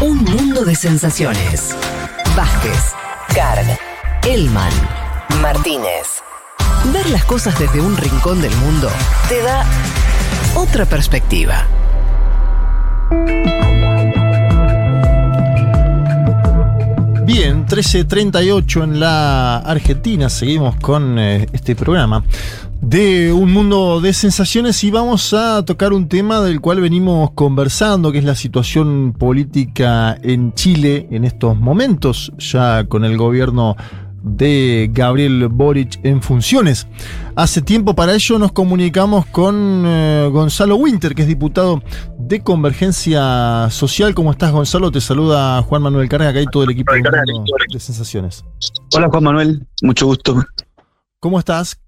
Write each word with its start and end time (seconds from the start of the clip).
Un 0.00 0.24
mundo 0.24 0.64
de 0.64 0.74
sensaciones. 0.74 1.76
Vázquez, 2.34 2.94
Carg, 3.34 3.78
Elman, 4.26 4.72
Martínez. 5.42 6.22
Ver 6.90 7.10
las 7.10 7.22
cosas 7.26 7.58
desde 7.58 7.82
un 7.82 7.94
rincón 7.98 8.40
del 8.40 8.54
mundo 8.56 8.88
te 9.28 9.42
da 9.42 9.66
otra 10.54 10.86
perspectiva. 10.86 11.66
Bien, 17.26 17.66
13.38 17.66 18.82
en 18.82 19.00
la 19.00 19.58
Argentina, 19.58 20.30
seguimos 20.30 20.76
con 20.76 21.18
eh, 21.18 21.46
este 21.52 21.76
programa 21.76 22.24
de 22.90 23.32
un 23.32 23.52
mundo 23.52 24.00
de 24.00 24.12
sensaciones 24.12 24.82
y 24.82 24.90
vamos 24.90 25.32
a 25.32 25.64
tocar 25.64 25.92
un 25.92 26.08
tema 26.08 26.40
del 26.40 26.60
cual 26.60 26.80
venimos 26.80 27.30
conversando, 27.36 28.10
que 28.10 28.18
es 28.18 28.24
la 28.24 28.34
situación 28.34 29.14
política 29.16 30.18
en 30.20 30.52
Chile 30.54 31.06
en 31.12 31.24
estos 31.24 31.56
momentos, 31.56 32.32
ya 32.38 32.82
con 32.88 33.04
el 33.04 33.16
gobierno 33.16 33.76
de 34.24 34.90
Gabriel 34.92 35.46
Boric 35.46 36.04
en 36.04 36.20
funciones. 36.20 36.88
Hace 37.36 37.62
tiempo 37.62 37.94
para 37.94 38.12
ello 38.12 38.40
nos 38.40 38.50
comunicamos 38.50 39.24
con 39.26 39.84
eh, 39.86 40.28
Gonzalo 40.32 40.74
Winter, 40.74 41.14
que 41.14 41.22
es 41.22 41.28
diputado 41.28 41.80
de 42.18 42.42
Convergencia 42.42 43.70
Social. 43.70 44.16
¿Cómo 44.16 44.32
estás, 44.32 44.50
Gonzalo? 44.50 44.90
Te 44.90 45.00
saluda 45.00 45.62
Juan 45.62 45.82
Manuel 45.82 46.08
Carga, 46.08 46.30
acá 46.30 46.40
hay 46.40 46.46
todo 46.46 46.64
el 46.64 46.70
equipo 46.70 46.92
de, 46.92 47.02
de 47.72 47.78
Sensaciones. 47.78 48.44
Hola, 48.96 49.08
Juan 49.08 49.22
Manuel. 49.22 49.64
Mucho 49.80 50.06
gusto. 50.06 50.42
¿Cómo 51.20 51.38
estás? 51.38 51.78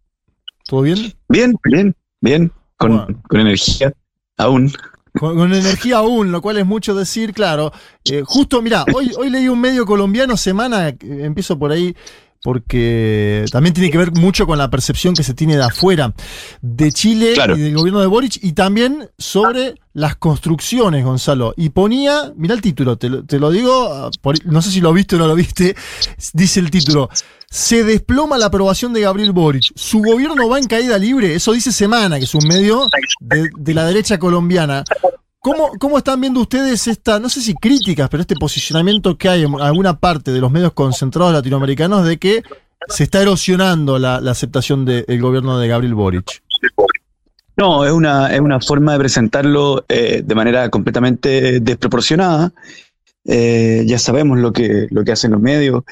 ¿Todo 0.66 0.82
bien? 0.82 1.12
Bien, 1.28 1.54
bien, 1.64 1.94
bien. 2.20 2.52
Con, 2.76 3.22
con 3.28 3.40
energía, 3.40 3.92
aún. 4.36 4.72
Con, 5.18 5.52
energía 5.52 5.98
aún, 5.98 6.32
lo 6.32 6.40
cual 6.40 6.58
es 6.58 6.66
mucho 6.66 6.94
decir, 6.94 7.32
claro. 7.32 7.72
Eh, 8.04 8.22
justo, 8.24 8.62
mira, 8.62 8.84
hoy, 8.94 9.12
hoy 9.16 9.30
leí 9.30 9.48
un 9.48 9.60
medio 9.60 9.84
colombiano, 9.84 10.36
semana, 10.36 10.88
eh, 10.88 10.96
empiezo 11.00 11.58
por 11.58 11.70
ahí, 11.70 11.94
porque 12.42 13.44
también 13.52 13.72
tiene 13.72 13.90
que 13.90 13.98
ver 13.98 14.12
mucho 14.12 14.46
con 14.46 14.58
la 14.58 14.68
percepción 14.68 15.14
que 15.14 15.22
se 15.22 15.34
tiene 15.34 15.56
de 15.56 15.64
afuera, 15.64 16.12
de 16.60 16.92
Chile 16.92 17.34
y 17.56 17.60
del 17.60 17.74
gobierno 17.74 18.00
de 18.00 18.06
Boric, 18.06 18.38
y 18.42 18.52
también 18.52 19.08
sobre 19.16 19.74
las 19.92 20.16
construcciones, 20.16 21.04
Gonzalo. 21.04 21.54
Y 21.56 21.70
ponía, 21.70 22.32
mira 22.36 22.54
el 22.54 22.60
título, 22.60 22.96
te, 22.96 23.08
lo 23.08 23.50
digo, 23.50 24.10
no 24.44 24.62
sé 24.62 24.70
si 24.70 24.80
lo 24.80 24.92
viste 24.92 25.16
o 25.16 25.18
no 25.18 25.28
lo 25.28 25.34
viste, 25.34 25.76
dice 26.32 26.60
el 26.60 26.70
título, 26.70 27.08
se 27.48 27.84
desploma 27.84 28.38
la 28.38 28.46
aprobación 28.46 28.92
de 28.92 29.02
Gabriel 29.02 29.32
Boric. 29.32 29.72
Su 29.76 30.00
gobierno 30.00 30.48
va 30.48 30.58
en 30.58 30.66
caída 30.66 30.96
libre. 30.96 31.34
Eso 31.34 31.52
dice 31.52 31.70
Semana, 31.70 32.18
que 32.18 32.24
es 32.24 32.34
un 32.34 32.48
medio 32.48 32.88
de, 33.20 33.74
la 33.74 33.84
derecha 33.84 34.18
colombiana. 34.18 34.84
¿Cómo, 35.42 35.72
¿Cómo, 35.78 35.98
están 35.98 36.20
viendo 36.20 36.40
ustedes 36.40 36.86
esta, 36.86 37.18
no 37.18 37.28
sé 37.28 37.40
si 37.40 37.54
críticas, 37.54 38.08
pero 38.08 38.20
este 38.20 38.36
posicionamiento 38.36 39.18
que 39.18 39.28
hay 39.28 39.42
en 39.42 39.60
alguna 39.60 39.98
parte 39.98 40.30
de 40.30 40.40
los 40.40 40.50
medios 40.50 40.72
concentrados 40.72 41.32
latinoamericanos 41.32 42.06
de 42.06 42.16
que 42.16 42.42
se 42.88 43.04
está 43.04 43.20
erosionando 43.20 43.98
la, 43.98 44.16
aceptación 44.16 44.84
del 44.84 45.20
gobierno 45.20 45.58
de 45.58 45.68
Gabriel 45.68 45.94
Boric? 45.94 46.42
No, 47.56 47.84
es 47.84 47.92
una, 47.92 48.32
es 48.32 48.40
una 48.40 48.60
forma 48.60 48.92
de 48.92 48.98
presentarlo 49.00 49.84
eh, 49.88 50.22
de 50.24 50.34
manera 50.34 50.68
completamente 50.70 51.60
desproporcionada. 51.60 52.52
Eh, 53.24 53.82
ya 53.86 53.98
sabemos 53.98 54.38
lo 54.38 54.52
que, 54.52 54.86
lo 54.90 55.04
que 55.04 55.12
hacen 55.12 55.32
los 55.32 55.40
medios 55.40 55.82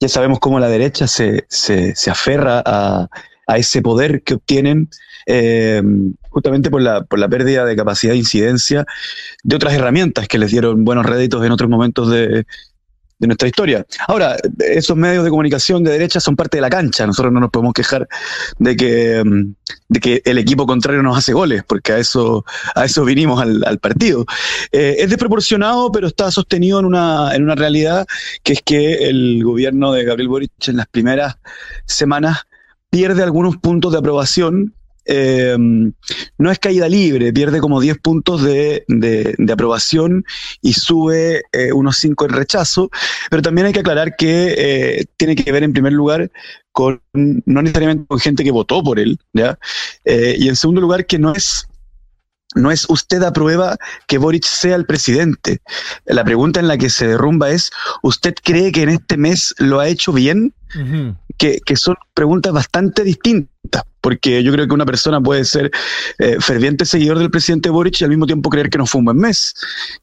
ya 0.00 0.08
sabemos 0.08 0.40
cómo 0.40 0.60
la 0.60 0.68
derecha 0.68 1.06
se, 1.06 1.46
se, 1.48 1.94
se 1.94 2.10
aferra 2.10 2.62
a, 2.64 3.08
a, 3.46 3.58
ese 3.58 3.80
poder 3.82 4.22
que 4.22 4.34
obtienen 4.34 4.90
eh, 5.26 5.82
justamente 6.30 6.70
por 6.70 6.82
la, 6.82 7.04
por 7.04 7.18
la 7.18 7.28
pérdida 7.28 7.64
de 7.64 7.76
capacidad 7.76 8.12
de 8.12 8.18
incidencia 8.18 8.86
de 9.42 9.56
otras 9.56 9.74
herramientas 9.74 10.28
que 10.28 10.38
les 10.38 10.50
dieron 10.50 10.84
buenos 10.84 11.04
réditos 11.04 11.44
en 11.44 11.52
otros 11.52 11.68
momentos 11.68 12.10
de, 12.10 12.46
de 13.18 13.26
nuestra 13.26 13.48
historia. 13.48 13.86
Ahora, 14.08 14.36
esos 14.58 14.96
medios 14.96 15.24
de 15.24 15.30
comunicación 15.30 15.82
de 15.82 15.92
derecha 15.92 16.20
son 16.20 16.36
parte 16.36 16.58
de 16.58 16.60
la 16.60 16.70
cancha. 16.70 17.06
Nosotros 17.06 17.32
no 17.32 17.40
nos 17.40 17.50
podemos 17.50 17.72
quejar 17.72 18.06
de 18.58 18.76
que, 18.76 19.22
mm, 19.24 19.54
de 19.88 20.00
que 20.00 20.22
el 20.24 20.38
equipo 20.38 20.66
contrario 20.66 21.02
nos 21.02 21.16
hace 21.16 21.32
goles, 21.32 21.62
porque 21.66 21.92
a 21.92 21.98
eso, 21.98 22.44
a 22.74 22.84
eso 22.84 23.04
vinimos 23.04 23.40
al, 23.40 23.78
partido. 23.78 24.26
Eh, 24.72 24.96
es 24.98 25.10
desproporcionado, 25.10 25.90
pero 25.92 26.06
está 26.08 26.30
sostenido 26.30 26.80
en 26.80 26.86
una, 26.86 27.34
en 27.34 27.42
una 27.42 27.54
realidad 27.54 28.06
que 28.42 28.54
es 28.54 28.62
que 28.62 29.08
el 29.08 29.42
gobierno 29.44 29.92
de 29.92 30.04
Gabriel 30.04 30.28
Boric 30.28 30.68
en 30.68 30.76
las 30.76 30.86
primeras 30.86 31.36
semanas 31.86 32.42
pierde 32.90 33.22
algunos 33.22 33.56
puntos 33.58 33.92
de 33.92 33.98
aprobación 33.98 34.74
eh, 35.06 35.56
no 35.58 36.50
es 36.50 36.58
caída 36.58 36.88
libre, 36.88 37.32
pierde 37.32 37.60
como 37.60 37.80
10 37.80 37.98
puntos 37.98 38.42
de, 38.42 38.84
aprobación 39.52 40.24
y 40.60 40.72
sube 40.74 41.42
eh, 41.52 41.72
unos 41.72 41.96
5 41.98 42.24
en 42.26 42.30
rechazo, 42.32 42.90
pero 43.30 43.42
también 43.42 43.66
hay 43.66 43.72
que 43.72 43.80
aclarar 43.80 44.16
que 44.16 44.54
eh, 44.58 45.04
tiene 45.16 45.36
que 45.36 45.50
ver 45.52 45.62
en 45.62 45.72
primer 45.72 45.92
lugar 45.92 46.30
con, 46.72 47.00
no 47.12 47.62
necesariamente 47.62 48.06
con 48.06 48.18
gente 48.18 48.44
que 48.44 48.50
votó 48.50 48.82
por 48.82 48.98
él, 48.98 49.18
¿ya? 49.32 49.58
y 50.04 50.48
en 50.48 50.56
segundo 50.56 50.80
lugar 50.80 51.06
que 51.06 51.18
no 51.18 51.32
es 51.32 51.66
no 52.54 52.70
es 52.70 52.88
usted 52.88 53.22
aprueba 53.22 53.76
que 54.06 54.18
Boric 54.18 54.44
sea 54.44 54.76
el 54.76 54.86
presidente. 54.86 55.60
La 56.06 56.24
pregunta 56.24 56.58
en 56.58 56.68
la 56.68 56.78
que 56.78 56.88
se 56.88 57.06
derrumba 57.06 57.50
es, 57.50 57.70
¿usted 58.02 58.34
cree 58.42 58.72
que 58.72 58.82
en 58.82 58.88
este 58.88 59.16
mes 59.16 59.54
lo 59.58 59.78
ha 59.78 59.88
hecho 59.88 60.12
bien? 60.12 60.54
que, 61.38 61.60
que, 61.64 61.76
son 61.76 61.96
preguntas 62.12 62.52
bastante 62.52 63.04
distintas 63.04 63.55
porque 64.06 64.40
yo 64.44 64.52
creo 64.52 64.68
que 64.68 64.72
una 64.72 64.86
persona 64.86 65.20
puede 65.20 65.44
ser 65.44 65.68
eh, 66.18 66.36
ferviente 66.38 66.84
seguidor 66.84 67.18
del 67.18 67.28
presidente 67.28 67.70
Boric 67.70 68.00
y 68.00 68.04
al 68.04 68.10
mismo 68.10 68.24
tiempo 68.24 68.50
creer 68.50 68.70
que 68.70 68.78
no 68.78 68.86
fue 68.86 69.00
un 69.00 69.06
buen 69.06 69.16
mes. 69.16 69.52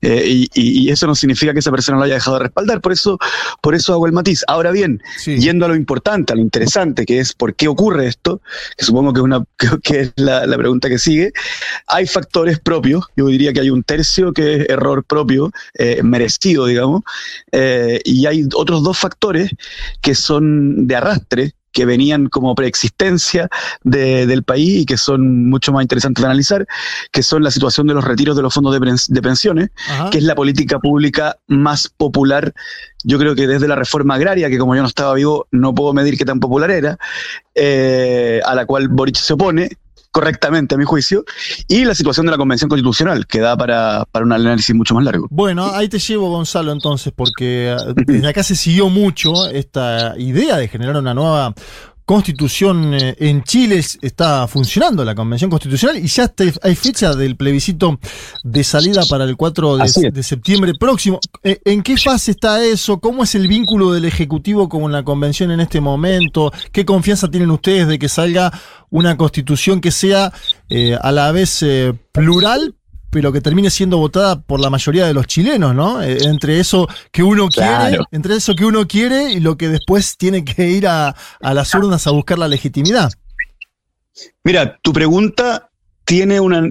Eh, 0.02 0.46
y, 0.54 0.92
eso 0.92 1.08
no 1.08 1.16
significa 1.16 1.54
que 1.54 1.60
esa 1.60 1.72
persona 1.72 1.98
lo 1.98 2.04
haya 2.04 2.16
dejado 2.16 2.36
de 2.36 2.44
respaldar, 2.44 2.82
por 2.82 2.92
eso, 2.92 3.18
por 3.62 3.76
eso 3.76 3.94
hago 3.94 4.06
el 4.06 4.12
matiz. 4.12 4.44
Ahora 4.50 4.72
bien, 4.72 5.02
yendo 5.26 5.64
a 5.64 5.70
lo 5.70 5.76
importante, 5.78 6.34
a 6.34 6.36
lo 6.36 6.42
interesante, 6.42 7.06
que 7.06 7.20
es 7.20 7.32
por 7.32 7.56
qué 7.56 7.70
ocurre 7.70 8.08
esto, 8.08 8.42
que 8.76 8.84
supongo 8.84 9.14
que 9.14 9.22
es, 9.22 9.24
una, 9.24 9.46
que 9.84 10.02
es 10.02 10.12
la, 10.18 10.46
la 10.48 10.58
pregunta 10.58 10.90
que 10.90 11.00
sigue, 11.00 11.32
hay 11.88 12.06
factores 12.06 12.60
propios, 12.60 13.06
yo 13.16 13.28
diría 13.28 13.54
que 13.54 13.62
hay 13.62 13.70
un 13.70 13.84
tercio 13.84 14.34
que 14.34 14.56
es 14.56 14.70
error 14.70 15.06
propio, 15.06 15.54
eh, 15.76 16.04
merecido, 16.04 16.66
digamos, 16.66 17.04
y 18.04 18.26
hay 18.26 18.50
otros 18.54 18.84
dos 18.84 18.98
factores 18.98 19.50
que 20.02 20.14
son 20.14 20.88
de 20.88 20.96
arrastre, 20.98 21.54
que 21.74 21.86
venían 21.86 22.28
como 22.30 22.56
preexistencia 22.56 23.50
del 23.84 24.44
país 24.44 24.82
y 24.82 24.86
que 24.86 24.98
son 24.98 25.50
mucho 25.50 25.74
más 25.74 25.82
interesantes 25.82 26.22
de 26.22 26.28
analizar, 26.28 26.68
que 27.12 27.24
son 27.24 27.44
la 27.44 27.52
situación 27.52 27.88
de 27.88 27.96
los 27.96 28.04
retiros 28.04 28.36
de 28.38 28.44
los 28.44 28.54
fondos 28.54 28.74
de, 28.74 29.22
pensiones, 29.22 29.70
que 30.12 30.20
es 30.20 30.24
la 30.24 30.36
política 30.36 30.80
pública 30.80 31.38
más 31.48 31.90
popular, 31.90 32.54
yo 33.04 33.20
creo 33.20 33.36
que 33.36 33.48
desde 33.48 33.68
la 33.68 33.76
reforma 33.76 34.16
agraria, 34.16 34.50
que 34.50 34.58
como 34.58 34.76
yo 34.76 34.82
no 34.82 34.88
estaba 34.88 35.14
vivo, 35.16 35.48
no 35.52 35.74
puedo 35.76 35.94
medir 35.94 36.18
qué 36.18 36.26
tan 36.26 36.40
popular 36.40 36.72
era, 36.72 36.98
eh, 37.56 38.40
a 38.46 38.56
la 38.56 38.66
cual 38.66 38.88
Boric 38.88 39.18
se 39.18 39.34
opone, 39.34 39.70
correctamente, 40.14 40.76
a 40.76 40.78
mi 40.78 40.86
juicio, 40.86 41.26
y 41.68 41.86
la 41.86 41.96
situación 41.96 42.28
de 42.28 42.32
la 42.32 42.38
Convención 42.38 42.70
Constitucional, 42.70 43.26
que 43.26 43.40
da 43.40 43.58
para, 43.58 44.06
para 44.12 44.24
un 44.24 44.32
análisis 44.32 44.74
mucho 44.76 44.94
más 44.94 45.04
largo. 45.04 45.28
Bueno, 45.32 45.72
ahí 45.74 45.90
te 45.90 45.98
llevo, 45.98 46.30
Gonzalo, 46.30 46.72
entonces, 46.72 47.12
porque 47.14 47.76
desde 48.06 48.28
acá 48.28 48.44
se 48.44 48.56
siguió 48.56 48.90
mucho 48.90 49.50
esta 49.50 50.14
idea 50.18 50.58
de 50.58 50.68
generar 50.68 50.96
una 50.98 51.16
nueva 51.16 51.56
constitución 52.06 52.94
eh, 52.94 53.16
en 53.20 53.44
Chile 53.44 53.84
está 54.02 54.48
funcionando 54.48 55.06
la 55.06 55.16
convención 55.16 55.50
constitucional 55.50 55.98
y 55.98 56.08
ya 56.08 56.32
hay 56.62 56.76
fecha 56.76 57.16
del 57.16 57.36
plebiscito 57.36 58.00
de 58.44 58.64
salida 58.64 59.04
para 59.10 59.24
el 59.24 59.38
4 59.38 59.78
de, 59.78 60.24
septiembre 60.24 60.74
próximo. 60.80 61.20
Eh, 61.44 61.60
¿En 61.66 61.82
qué 61.82 61.98
fase 61.98 62.32
está 62.32 62.64
eso? 62.64 63.00
¿Cómo 63.00 63.24
es 63.24 63.36
el 63.36 63.48
vínculo 63.48 63.92
del 63.92 64.06
Ejecutivo 64.06 64.68
con 64.68 64.92
la 64.92 65.04
convención 65.04 65.52
en 65.52 65.60
este 65.60 65.82
momento? 65.82 66.52
¿Qué 66.72 66.86
confianza 66.86 67.32
tienen 67.32 67.52
ustedes 67.52 67.88
de 67.88 68.00
que 68.00 68.10
salga 68.10 68.52
una 68.90 69.18
constitución 69.18 69.82
que 69.82 69.92
sea 69.92 70.32
eh, 70.70 70.98
a 71.02 71.12
la 71.12 71.32
vez 71.32 71.66
plural, 72.12 72.76
pero 73.14 73.32
que 73.32 73.42
termine 73.42 73.70
siendo 73.70 74.00
votada 74.00 74.42
por 74.42 74.60
la 74.60 74.72
mayoría 74.72 75.06
de 75.06 75.14
los 75.14 75.28
chilenos, 75.28 75.76
¿no? 75.76 76.02
Eh, 76.02 76.18
entre 76.24 76.60
eso 76.60 76.88
que 77.12 77.22
uno 77.22 77.48
quiere, 77.48 78.00
entre 78.12 78.36
eso 78.36 78.56
que 78.56 78.66
uno 78.66 78.88
quiere 78.88 79.32
y 79.32 79.40
lo 79.40 79.56
que 79.56 79.70
después 79.70 80.18
tiene 80.18 80.44
que 80.44 80.72
ir 80.72 80.88
a, 80.88 81.16
las 81.40 81.74
urnas 81.76 82.08
a 82.08 82.12
buscar 82.12 82.40
la 82.40 82.48
legitimidad. 82.48 83.12
Mira, 84.44 84.80
tu 84.82 84.92
pregunta 84.92 85.70
tiene, 86.06 86.40
una, 86.40 86.70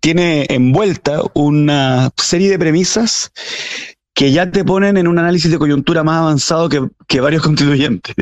tiene 0.00 0.46
envuelta 0.50 1.22
una 1.34 2.10
serie 2.16 2.50
de 2.50 2.58
premisas 2.58 3.32
que 4.14 4.30
ya 4.30 4.50
te 4.50 4.64
ponen 4.64 4.98
en 4.98 5.08
un 5.08 5.18
análisis 5.18 5.50
de 5.50 5.58
coyuntura 5.58 6.04
más 6.04 6.18
avanzado 6.18 6.68
que, 6.68 6.86
que 7.06 7.20
varios 7.20 7.42
constituyentes. 7.44 8.14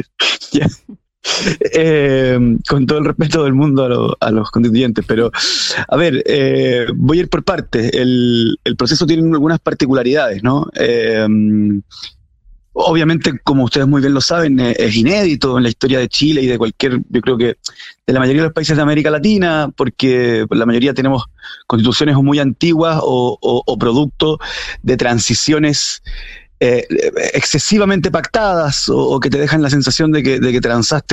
Eh, 1.78 2.38
con 2.69 2.87
todo 2.87 2.99
el 2.99 3.05
respeto 3.05 3.44
del 3.44 3.52
mundo 3.52 4.17
a, 4.19 4.31
los 4.31 4.50
constituyentes, 4.50 5.05
pero 5.06 5.31
a 5.88 5.96
ver, 5.96 6.23
eh, 6.26 6.87
voy 6.94 7.19
a 7.19 7.20
ir 7.23 7.28
por 7.28 7.44
partes. 7.44 7.90
El, 7.93 8.58
proceso 8.78 9.06
tiene 9.06 9.23
algunas 9.23 9.58
particularidades, 9.61 10.43
¿no? 10.43 10.69
Eh, 10.75 11.26
obviamente, 12.73 13.38
como 13.43 13.64
ustedes 13.64 13.87
muy 13.87 14.00
bien 14.00 14.14
lo 14.14 14.20
saben, 14.20 14.58
es 14.61 14.96
inédito 14.96 15.56
en 15.56 15.64
la 15.64 15.69
historia 15.69 15.99
de 15.99 16.08
Chile 16.08 16.43
y 16.43 16.46
de 16.46 16.58
cualquier, 16.58 17.00
yo 17.08 17.20
creo 17.20 17.38
que 17.38 17.56
de 18.06 18.12
la 18.12 18.20
mayoría 18.20 18.43
de 18.43 18.49
los 18.49 18.55
países 18.55 18.76
de 18.76 18.82
América 18.82 19.11
Latina, 19.11 19.70
porque 19.76 20.46
la 20.50 20.67
mayoría 20.67 20.94
tenemos 20.94 21.25
constituciones 21.67 22.17
muy 22.17 22.38
antiguas 22.38 23.00
o 23.02 23.76
producto 23.78 24.38
de 24.82 24.96
transiciones 24.96 26.02
eh, 26.58 26.87
excesivamente 27.35 28.11
pactadas 28.11 28.88
o, 28.88 29.20
que 29.20 29.29
te 29.29 29.38
dejan 29.38 29.61
la 29.61 29.69
sensación 29.69 30.11
de 30.12 30.23
que, 30.23 30.41
de 30.41 30.53
que 30.53 30.61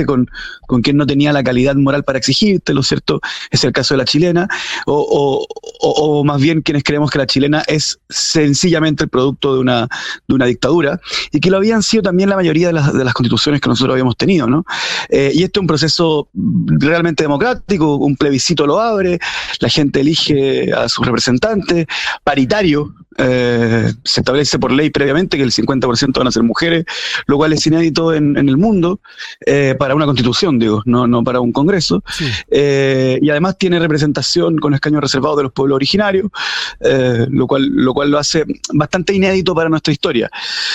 con, 0.06 0.30
con 0.66 0.82
quien 0.82 0.96
no 0.96 1.06
tenía 1.06 1.32
la 1.32 1.42
calidad 1.42 1.74
moral 1.74 2.02
para 2.02 2.18
exigirte, 2.18 2.72
¿lo 2.72 2.82
cierto? 2.82 3.20
Es 3.50 3.62
el 3.64 3.72
caso 3.72 3.94
de 3.94 3.98
la 3.98 4.04
chilena, 4.04 4.48
o, 4.86 5.46
o, 5.80 6.24
más 6.24 6.40
bien 6.40 6.62
quienes 6.62 6.82
creemos 6.82 7.10
que 7.10 7.18
la 7.18 7.26
chilena 7.26 7.62
es 7.66 7.98
sencillamente 8.08 9.04
el 9.04 9.10
producto 9.10 9.54
de 9.54 9.60
una, 9.60 9.88
de 10.26 10.34
una 10.34 10.46
dictadura 10.46 10.98
y 11.30 11.40
que 11.40 11.50
lo 11.50 11.58
habían 11.58 11.82
sido 11.82 12.02
también 12.02 12.30
la 12.30 12.36
mayoría 12.36 12.68
de 12.68 12.72
las, 12.72 12.92
de 12.92 13.04
las 13.04 13.14
constituciones 13.14 13.60
que 13.60 13.68
nosotros 13.68 13.92
habíamos 13.94 14.16
tenido, 14.16 14.46
¿no? 14.46 14.64
Eh, 15.10 15.30
y 15.34 15.42
este 15.42 15.58
es 15.58 15.60
un 15.60 15.66
proceso 15.66 16.28
realmente 16.32 17.24
democrático, 17.24 17.96
un 17.96 18.16
plebiscito 18.16 18.66
lo 18.66 18.80
abre, 18.80 19.18
la 19.60 19.68
gente 19.68 20.00
elige 20.00 20.72
a 20.72 20.88
sus 20.88 21.04
representantes, 21.04 21.86
paritario, 22.22 22.94
eh, 23.18 23.92
se 24.04 24.20
establece 24.20 24.58
por 24.58 24.72
ley 24.72 24.90
previamente 24.90 25.36
que 25.36 25.42
el 25.42 25.52
50% 25.52 26.18
van 26.18 26.26
a 26.26 26.32
ser 26.32 26.42
mujeres, 26.42 26.84
lo 27.26 27.36
cual 27.36 27.52
es 27.52 27.66
inédito 27.66 28.12
en, 28.14 28.36
el 28.36 28.56
mundo 28.56 29.00
eh, 29.46 29.74
para 29.78 29.94
una 29.94 30.06
constitución, 30.06 30.58
digo, 30.58 30.82
no, 30.84 31.06
no 31.06 31.22
para 31.22 31.40
un 31.40 31.52
congreso. 31.52 32.02
Eh, 32.50 33.18
y 33.22 33.30
además 33.30 33.56
tiene 33.58 33.78
representación 33.78 34.58
con 34.58 34.74
escaños 34.74 35.00
reservados 35.00 35.36
de 35.38 35.44
los 35.44 35.52
pueblos 35.52 35.76
originarios, 35.76 36.28
lo, 37.30 37.46
cual, 37.46 37.68
lo 37.68 37.94
cual 37.94 38.10
lo 38.10 38.18
hace 38.18 38.44
bastante 38.72 39.14
inédito 39.14 39.54
para 39.54 39.68
nuestra 39.68 39.92
historia. 39.92 40.30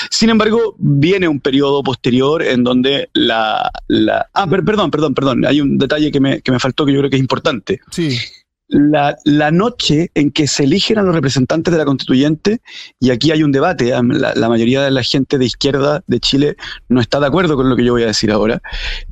Sin 0.10 0.30
embargo, 0.30 0.76
viene 0.78 1.28
un 1.28 1.40
periodo 1.40 1.84
posterior 1.84 2.42
en 2.44 2.64
donde 2.64 3.10
la... 3.14 3.70
la 3.88 4.28
ah, 4.34 4.48
perdón, 4.48 4.92
perdón, 4.92 5.14
perdón, 5.14 5.46
hay 5.46 5.62
un 5.62 5.78
detalle 5.78 6.12
que 6.12 6.20
me, 6.20 6.42
que 6.42 6.52
me 6.52 6.60
faltó 6.60 6.86
que 6.86 6.94
yo 6.94 7.00
creo 7.00 7.10
que 7.10 7.18
es 7.18 7.22
importante. 7.22 7.82
Sí 7.92 8.18
la, 8.70 9.18
la, 9.26 9.52
noche 9.52 10.12
en 10.14 10.32
que 10.32 10.48
se 10.48 10.64
eligen 10.64 11.00
a 11.00 11.02
los 11.02 11.14
representantes 11.14 11.72
de 11.72 11.78
la 11.78 11.86
constituyente, 11.86 12.62
y 13.00 13.10
aquí 13.10 13.32
hay 13.32 13.44
un 13.44 13.52
debate, 13.52 13.90
¿eh? 13.90 14.02
la, 14.02 14.50
mayoría 14.50 14.84
de 14.84 14.92
la 14.92 15.04
gente 15.04 15.38
de 15.38 15.46
izquierda 15.46 16.04
de 16.08 16.20
Chile 16.20 16.56
no 16.88 17.02
está 17.02 17.20
de 17.20 17.28
acuerdo 17.28 17.56
con 17.56 17.70
lo 17.70 17.76
que 17.76 17.84
yo 17.84 17.94
voy 17.94 18.04
a 18.04 18.08
decir 18.08 18.32
ahora, 18.32 18.62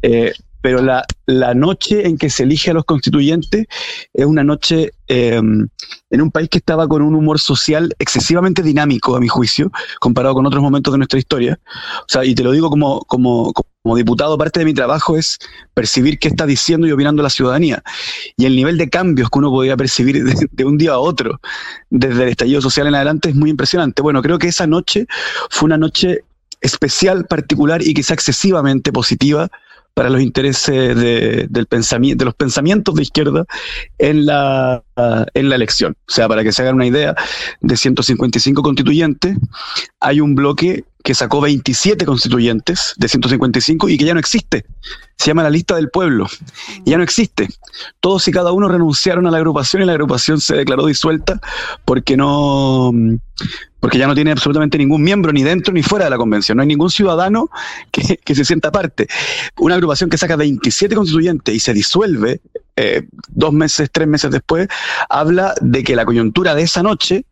eh, 0.01 0.33
pero 0.61 0.81
la, 0.81 1.05
la, 1.25 1.53
noche 1.53 2.07
en 2.07 2.17
que 2.17 2.29
se 2.29 2.43
elige 2.43 2.71
a 2.71 2.73
los 2.73 2.85
constituyentes 2.85 3.67
es 4.13 4.25
una 4.25 4.43
noche 4.43 4.91
eh, 5.07 5.35
en 5.35 6.21
un 6.21 6.31
país 6.31 6.49
que 6.49 6.57
estaba 6.57 6.87
con 6.87 7.01
un 7.01 7.15
humor 7.15 7.39
social 7.39 7.93
excesivamente 7.99 8.61
dinámico, 8.61 9.15
a 9.15 9.19
mi 9.19 9.27
juicio, 9.27 9.71
comparado 9.99 10.35
con 10.35 10.45
otros 10.45 10.61
momentos 10.61 10.93
de 10.93 10.97
nuestra 10.97 11.19
historia. 11.19 11.59
O 12.01 12.05
sea, 12.07 12.25
y 12.25 12.35
te 12.35 12.43
lo 12.43 12.51
digo 12.51 12.69
como, 12.69 12.99
como, 13.01 13.53
como 13.53 13.69
diputado, 13.95 14.37
parte 14.37 14.59
de 14.59 14.65
mi 14.65 14.73
trabajo 14.73 15.17
es 15.17 15.37
percibir 15.73 16.19
qué 16.19 16.27
está 16.27 16.45
diciendo 16.45 16.87
y 16.87 16.91
opinando 16.91 17.23
la 17.23 17.29
ciudadanía. 17.29 17.83
Y 18.35 18.45
el 18.45 18.55
nivel 18.55 18.77
de 18.77 18.89
cambios 18.89 19.29
que 19.29 19.39
uno 19.39 19.49
podía 19.49 19.77
percibir 19.77 20.23
de, 20.25 20.47
de 20.51 20.65
un 20.65 20.77
día 20.77 20.91
a 20.91 20.99
otro, 20.99 21.39
desde 21.89 22.23
el 22.23 22.29
estallido 22.29 22.61
social 22.61 22.87
en 22.87 22.95
adelante, 22.95 23.29
es 23.29 23.35
muy 23.35 23.49
impresionante. 23.49 24.01
Bueno, 24.01 24.21
creo 24.21 24.39
que 24.39 24.47
esa 24.47 24.67
noche 24.67 25.05
fue 25.49 25.67
una 25.67 25.77
noche 25.77 26.21
especial, 26.61 27.25
particular 27.25 27.81
y 27.81 27.93
quizá 27.93 28.13
excesivamente 28.13 28.91
positiva 28.91 29.49
para 29.93 30.09
los 30.09 30.21
intereses 30.21 30.95
de, 30.95 31.47
del 31.49 31.65
pensamiento, 31.65 32.21
de 32.21 32.25
los 32.25 32.35
pensamientos 32.35 32.93
de 32.95 33.01
izquierda 33.01 33.45
en 33.97 34.25
la, 34.27 34.83
en 35.33 35.49
la 35.49 35.55
elección. 35.55 35.95
O 36.07 36.11
sea, 36.11 36.27
para 36.27 36.43
que 36.43 36.51
se 36.51 36.61
hagan 36.61 36.75
una 36.75 36.85
idea, 36.85 37.15
de 37.61 37.77
155 37.77 38.61
constituyentes, 38.61 39.37
hay 39.99 40.21
un 40.21 40.35
bloque 40.35 40.83
que 41.03 41.13
sacó 41.13 41.39
27 41.39 42.05
constituyentes 42.05 42.93
de 42.97 43.07
155 43.07 43.87
y 43.87 43.97
que 43.97 44.05
ya 44.05 44.13
no 44.13 44.19
existe. 44.19 44.65
Se 45.17 45.27
llama 45.27 45.43
la 45.43 45.49
lista 45.49 45.75
del 45.75 45.89
pueblo. 45.89 46.27
Y 46.83 46.91
ya 46.91 46.97
no 46.97 47.03
existe. 47.03 47.47
Todos 48.01 48.27
y 48.27 48.31
cada 48.31 48.51
uno 48.51 48.67
renunciaron 48.67 49.25
a 49.25 49.31
la 49.31 49.37
agrupación 49.37 49.81
y 49.81 49.85
la 49.85 49.93
agrupación 49.93 50.41
se 50.41 50.55
declaró 50.55 50.85
disuelta 50.85 51.39
porque 51.85 52.17
no 52.17 52.91
porque 53.79 53.99
ya 53.99 54.07
no 54.07 54.15
tiene 54.15 54.31
absolutamente 54.31 54.77
ningún 54.77 55.03
miembro 55.03 55.31
ni 55.31 55.43
dentro 55.43 55.73
ni 55.73 55.83
fuera 55.83 56.05
de 56.05 56.11
la 56.11 56.17
convención. 56.17 56.57
No 56.57 56.61
hay 56.61 56.67
ningún 56.67 56.89
ciudadano 56.89 57.49
que, 57.91 58.35
se 58.35 58.43
sienta 58.43 58.71
parte. 58.71 59.07
Una 59.57 59.75
agrupación 59.75 60.09
que 60.09 60.17
saca 60.17 60.35
27 60.35 60.95
constituyentes 60.95 61.55
y 61.55 61.59
se 61.59 61.73
disuelve 61.73 62.41
eh, 62.75 63.07
dos 63.29 63.53
meses, 63.53 63.89
tres 63.91 64.07
meses 64.07 64.31
después, 64.31 64.67
habla 65.09 65.53
de 65.61 65.83
que 65.83 65.95
la 65.95 66.05
coyuntura 66.05 66.55
de 66.55 66.63
esa 66.63 66.83
noche 66.83 67.25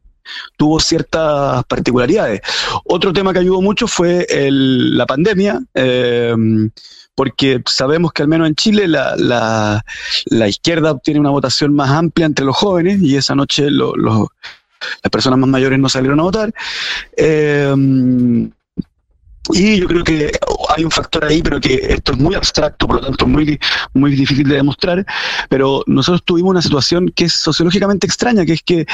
tuvo 0.57 0.79
ciertas 0.79 1.63
particularidades. 1.65 2.41
Otro 2.85 3.13
tema 3.13 3.33
que 3.33 3.39
ayudó 3.39 3.61
mucho 3.61 3.87
fue 3.87 4.25
la 4.29 5.05
pandemia. 5.05 5.61
Eh, 5.73 6.33
porque 7.15 7.61
sabemos 7.65 8.11
que 8.11 8.21
al 8.21 8.27
menos 8.27 8.47
en 8.47 8.55
Chile 8.55 8.87
la, 8.89 9.15
la, 9.15 10.47
izquierda 10.47 10.91
obtiene 10.91 11.21
una 11.21 11.29
votación 11.29 11.73
más 11.73 11.89
amplia 11.89 12.25
entre 12.25 12.45
los 12.45 12.57
jóvenes 12.57 13.01
y 13.01 13.15
esa 13.15 13.35
noche 13.35 13.71
las 13.71 14.27
personas 15.09 15.39
más 15.39 15.49
mayores 15.49 15.79
no 15.79 15.87
salieron 15.87 16.19
a 16.19 16.23
votar. 16.23 16.53
Eh, 17.15 17.73
y 19.53 19.79
yo 19.79 19.87
creo 19.87 20.03
que 20.03 20.31
hay 20.75 20.83
un 20.83 20.91
factor 20.91 21.25
ahí, 21.25 21.41
pero 21.41 21.59
que 21.59 21.75
esto 21.89 22.13
es 22.13 22.17
muy 22.17 22.35
abstracto, 22.35 22.87
por 22.87 22.97
lo 22.97 23.01
tanto 23.01 23.27
muy, 23.27 23.59
muy 23.93 24.15
difícil 24.15 24.47
de 24.47 24.55
demostrar, 24.55 25.05
pero 25.49 25.83
nosotros 25.87 26.23
tuvimos 26.23 26.51
una 26.51 26.61
situación 26.61 27.11
que 27.15 27.25
es 27.25 27.33
sociológicamente 27.33 28.07
extraña, 28.07 28.45
que 28.45 28.53
es 28.53 28.63
que 28.63 28.85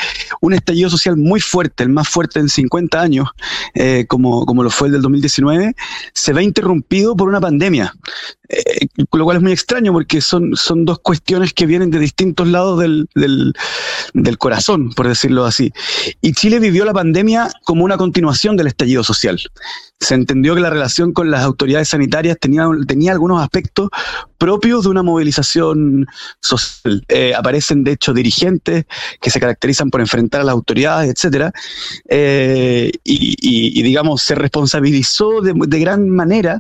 un 0.42 0.54
estallido 0.54 0.90
social 0.90 1.18
muy 1.18 1.40
fuerte, 1.40 1.84
el 1.84 1.90
más 1.90 2.10
fuerte 2.10 2.40
en 2.40 2.50
50 2.50 3.00
años, 3.00 3.30
eh, 3.74 4.06
como, 4.08 4.46
como 4.46 4.64
lo 4.64 4.70
fue 4.70 4.88
el 4.88 4.94
del 4.94 5.02
2019, 5.02 5.76
se 6.14 6.34
ve 6.34 6.44
interrumpido 6.44 7.16
por 7.16 7.30
una 7.30 7.40
pandemia, 7.40 7.94
eh, 8.52 8.88
lo 9.14 9.24
cual 9.24 9.38
es 9.38 9.44
muy 9.44 9.52
extraño 9.52 9.94
porque 9.94 10.22
son, 10.22 10.56
son 10.56 10.86
dos 10.86 11.00
cuestiones 11.00 11.54
que 11.54 11.66
vienen 11.66 11.92
de 11.92 12.00
distintos 12.00 12.48
lados 12.48 12.80
del, 12.80 13.08
del, 13.16 13.54
del 14.14 14.38
corazón, 14.38 14.92
por 14.92 15.08
decirlo 15.08 15.46
así. 15.46 15.72
Y 16.22 16.34
Chile 16.34 16.60
vivió 16.60 16.86
la 16.86 16.94
pandemia 16.94 17.50
como 17.64 17.86
una 17.86 17.98
continuación 17.98 18.58
del 18.58 18.68
estallido 18.68 19.04
social 19.04 19.40
se 20.02 20.16
entendió 20.16 20.56
que 20.56 20.62
la 20.62 20.72
relación 20.72 21.14
con 21.14 21.30
las 21.30 21.44
autoridades 21.44 21.90
sanitarias 21.90 22.38
tenía, 22.40 22.68
tenía 22.88 23.12
algunos 23.12 23.42
aspectos 23.42 23.90
propios 24.42 24.86
de 24.86 24.90
una 24.90 25.04
movilización 25.04 26.08
social. 26.40 27.06
Eh, 27.08 27.32
aparecen, 27.36 27.84
de 27.84 27.92
hecho, 27.92 28.12
dirigentes 28.12 28.86
que 29.22 29.30
se 29.30 29.40
caracterizan 29.40 29.92
por 29.92 30.02
enfrentar 30.02 30.42
a 30.42 30.46
las 30.46 30.54
autoridades, 30.54 31.12
etcétera, 31.12 31.54
eh, 32.10 32.92
y, 33.04 33.84
digamos, 33.84 34.24
se 34.24 34.34
responsabilizó 34.34 35.42
de 35.42 35.80
gran 35.80 36.10
manera 36.10 36.60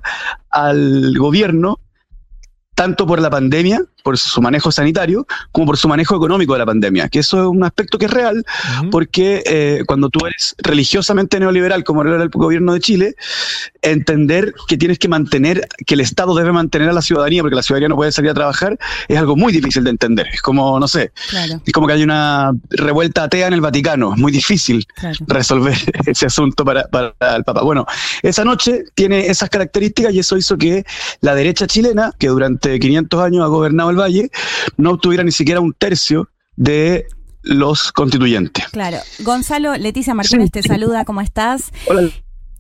al 0.51 1.17
gobierno 1.17 1.79
tanto 2.81 3.05
por 3.05 3.21
la 3.21 3.29
pandemia 3.29 3.83
por 4.01 4.17
su 4.17 4.41
manejo 4.41 4.71
sanitario 4.71 5.27
como 5.51 5.67
por 5.67 5.77
su 5.77 5.87
manejo 5.87 6.15
económico 6.15 6.53
de 6.53 6.59
la 6.59 6.65
pandemia, 6.65 7.09
que 7.09 7.19
eso 7.19 7.39
es 7.39 7.47
un 7.47 7.63
aspecto 7.63 7.99
que 7.99 8.05
es 8.05 8.11
real, 8.11 8.43
porque 8.89 9.43
eh, 9.45 9.83
cuando 9.85 10.09
tú 10.09 10.25
eres 10.25 10.55
religiosamente 10.57 11.39
neoliberal, 11.39 11.83
como 11.83 12.01
era 12.01 12.21
el 12.23 12.29
gobierno 12.29 12.73
de 12.73 12.79
Chile, 12.79 13.15
entender 13.83 14.55
que 14.67 14.77
tienes 14.77 14.97
que 14.97 15.07
mantener, 15.07 15.67
que 15.85 15.93
el 15.93 15.99
Estado 15.99 16.33
debe 16.33 16.51
mantener 16.51 16.89
a 16.89 16.93
la 16.93 17.03
ciudadanía, 17.03 17.43
porque 17.43 17.55
la 17.55 17.61
ciudadanía 17.61 17.89
no 17.89 17.95
puede 17.95 18.11
salir 18.11 18.31
a 18.31 18.33
trabajar, 18.33 18.79
es 19.07 19.17
algo 19.17 19.35
muy 19.35 19.53
difícil 19.53 19.83
de 19.83 19.91
entender. 19.91 20.27
Es 20.33 20.41
como, 20.41 20.79
no 20.79 20.87
sé, 20.87 21.11
es 21.63 21.73
como 21.73 21.85
que 21.85 21.93
hay 21.93 22.03
una 22.03 22.51
revuelta 22.71 23.23
atea 23.23 23.47
en 23.47 23.53
el 23.53 23.61
Vaticano, 23.61 24.13
es 24.13 24.19
muy 24.19 24.31
difícil 24.31 24.87
resolver 25.27 25.77
ese 26.07 26.25
asunto 26.25 26.65
para, 26.65 26.87
para 26.87 27.13
el 27.35 27.43
Papa. 27.43 27.61
Bueno, 27.61 27.85
esa 28.23 28.43
noche 28.43 28.85
tiene 28.95 29.27
esas 29.27 29.49
características 29.49 30.13
y 30.13 30.19
eso 30.19 30.37
hizo 30.37 30.57
que 30.57 30.83
la 31.19 31.35
derecha 31.35 31.67
chilena, 31.67 32.11
que 32.17 32.27
durante 32.27 32.70
500 32.79 33.21
años 33.21 33.43
ha 33.43 33.47
gobernado 33.47 33.89
el 33.89 33.97
Valle 33.97 34.29
no 34.77 34.91
obtuviera 34.91 35.23
ni 35.23 35.31
siquiera 35.31 35.59
un 35.59 35.73
tercio 35.73 36.29
de 36.55 37.07
los 37.43 37.91
constituyentes. 37.91 38.65
Claro. 38.69 38.97
Gonzalo, 39.19 39.75
Leticia 39.77 40.13
Martínez 40.13 40.51
te 40.51 40.61
saluda, 40.63 41.05
¿cómo 41.05 41.21
estás? 41.21 41.71
Hola, 41.87 42.01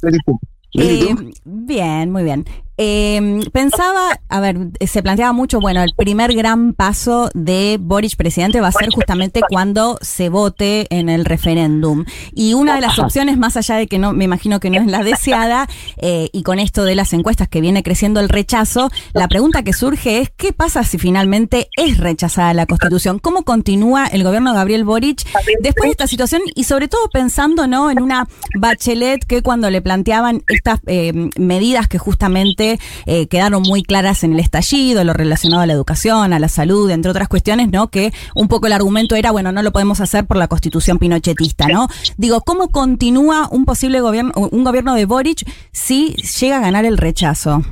Leticia. 0.01 0.33
Eh, 0.73 1.15
bien, 1.43 2.11
muy 2.11 2.23
bien. 2.23 2.45
Eh, 2.83 3.41
pensaba, 3.51 4.19
a 4.27 4.39
ver, 4.39 4.57
se 4.87 5.03
planteaba 5.03 5.33
mucho, 5.33 5.59
bueno, 5.59 5.83
el 5.83 5.93
primer 5.95 6.33
gran 6.33 6.73
paso 6.73 7.29
de 7.35 7.77
Boric 7.79 8.15
presidente 8.15 8.59
va 8.59 8.69
a 8.69 8.71
ser 8.71 8.89
justamente 8.89 9.41
cuando 9.47 9.99
se 10.01 10.29
vote 10.29 10.87
en 10.89 11.07
el 11.07 11.25
referéndum. 11.25 12.05
Y 12.33 12.55
una 12.55 12.73
de 12.73 12.81
las 12.81 12.97
opciones, 12.97 13.37
más 13.37 13.55
allá 13.55 13.75
de 13.75 13.85
que 13.85 13.99
no, 13.99 14.13
me 14.13 14.23
imagino 14.23 14.59
que 14.59 14.71
no 14.71 14.77
es 14.81 14.87
la 14.87 15.03
deseada, 15.03 15.67
eh, 15.97 16.29
y 16.33 16.41
con 16.41 16.57
esto 16.57 16.83
de 16.83 16.95
las 16.95 17.13
encuestas 17.13 17.47
que 17.49 17.61
viene 17.61 17.83
creciendo 17.83 18.19
el 18.19 18.29
rechazo, 18.29 18.89
la 19.13 19.27
pregunta 19.27 19.61
que 19.61 19.73
surge 19.73 20.17
es, 20.17 20.31
¿qué 20.35 20.51
pasa 20.51 20.83
si 20.83 20.97
finalmente 20.97 21.69
es 21.77 21.99
rechazada 21.99 22.55
la 22.55 22.65
Constitución? 22.65 23.19
¿Cómo 23.19 23.43
continúa 23.43 24.07
el 24.07 24.23
gobierno 24.23 24.53
de 24.53 24.57
Gabriel 24.57 24.85
Boric 24.85 25.21
después 25.61 25.89
de 25.89 25.91
esta 25.91 26.07
situación? 26.07 26.41
Y 26.55 26.63
sobre 26.63 26.87
todo 26.87 27.09
pensando, 27.13 27.67
¿no?, 27.67 27.91
en 27.91 28.01
una 28.01 28.27
bachelet 28.55 29.23
que 29.23 29.43
cuando 29.43 29.69
le 29.69 29.83
planteaban 29.83 30.41
estas 30.47 30.79
eh, 30.87 31.29
medidas 31.37 31.87
que 31.87 31.99
justamente 31.99 32.70
que 32.77 32.79
eh, 33.05 33.27
quedaron 33.27 33.63
muy 33.63 33.83
claras 33.83 34.23
en 34.23 34.33
el 34.33 34.39
estallido, 34.39 35.03
lo 35.03 35.13
relacionado 35.13 35.61
a 35.61 35.65
la 35.65 35.73
educación, 35.73 36.33
a 36.33 36.39
la 36.39 36.47
salud, 36.47 36.89
entre 36.89 37.11
otras 37.11 37.27
cuestiones, 37.27 37.69
¿no? 37.69 37.89
Que 37.89 38.13
un 38.35 38.47
poco 38.47 38.67
el 38.67 38.73
argumento 38.73 39.15
era, 39.15 39.31
bueno, 39.31 39.51
no 39.51 39.63
lo 39.63 39.71
podemos 39.71 39.99
hacer 40.01 40.25
por 40.25 40.37
la 40.37 40.47
constitución 40.47 40.99
pinochetista, 40.99 41.67
¿no? 41.67 41.87
Digo, 42.17 42.41
¿cómo 42.41 42.69
continúa 42.69 43.47
un 43.51 43.65
posible 43.65 44.01
gobierno, 44.01 44.31
un 44.35 44.63
gobierno 44.63 44.95
de 44.95 45.05
Boric 45.05 45.47
si 45.71 46.15
llega 46.39 46.57
a 46.57 46.61
ganar 46.61 46.85
el 46.85 46.97
rechazo? 46.97 47.63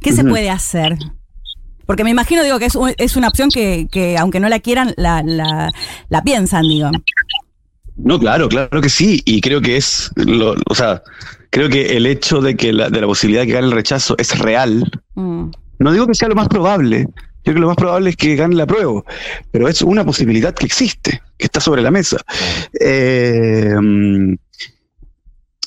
¿Qué 0.00 0.12
se 0.12 0.24
puede 0.24 0.50
hacer? 0.50 0.96
Porque 1.86 2.04
me 2.04 2.10
imagino, 2.10 2.42
digo, 2.42 2.58
que 2.58 2.66
es, 2.66 2.78
es 2.98 3.16
una 3.16 3.28
opción 3.28 3.50
que, 3.50 3.88
que, 3.90 4.16
aunque 4.16 4.40
no 4.40 4.48
la 4.48 4.60
quieran, 4.60 4.94
la, 4.96 5.22
la, 5.22 5.70
la 6.08 6.22
piensan, 6.22 6.62
digo. 6.62 6.90
No, 7.96 8.18
claro, 8.18 8.48
claro 8.48 8.80
que 8.80 8.88
sí. 8.88 9.22
Y 9.24 9.40
creo 9.40 9.60
que 9.60 9.76
es, 9.76 10.10
lo, 10.16 10.54
o 10.68 10.74
sea, 10.74 11.02
creo 11.52 11.68
que 11.68 11.96
el 11.96 12.06
hecho 12.06 12.40
de 12.40 12.56
que 12.56 12.72
la, 12.72 12.88
de 12.88 13.00
la 13.00 13.06
posibilidad 13.06 13.42
de 13.42 13.46
que 13.46 13.52
gane 13.52 13.66
el 13.66 13.72
rechazo 13.72 14.16
es 14.18 14.36
real. 14.38 14.90
Mm. 15.14 15.50
No 15.78 15.92
digo 15.92 16.06
que 16.06 16.14
sea 16.14 16.28
lo 16.28 16.34
más 16.34 16.48
probable. 16.48 17.06
Yo 17.44 17.52
creo 17.52 17.54
que 17.54 17.60
lo 17.60 17.66
más 17.66 17.76
probable 17.76 18.10
es 18.10 18.16
que 18.16 18.36
gane 18.36 18.54
la 18.54 18.66
prueba, 18.66 19.02
pero 19.50 19.68
es 19.68 19.82
una 19.82 20.04
posibilidad 20.04 20.54
que 20.54 20.64
existe, 20.64 21.20
que 21.36 21.46
está 21.46 21.60
sobre 21.60 21.82
la 21.82 21.90
mesa. 21.90 22.16
Eh, 22.80 23.74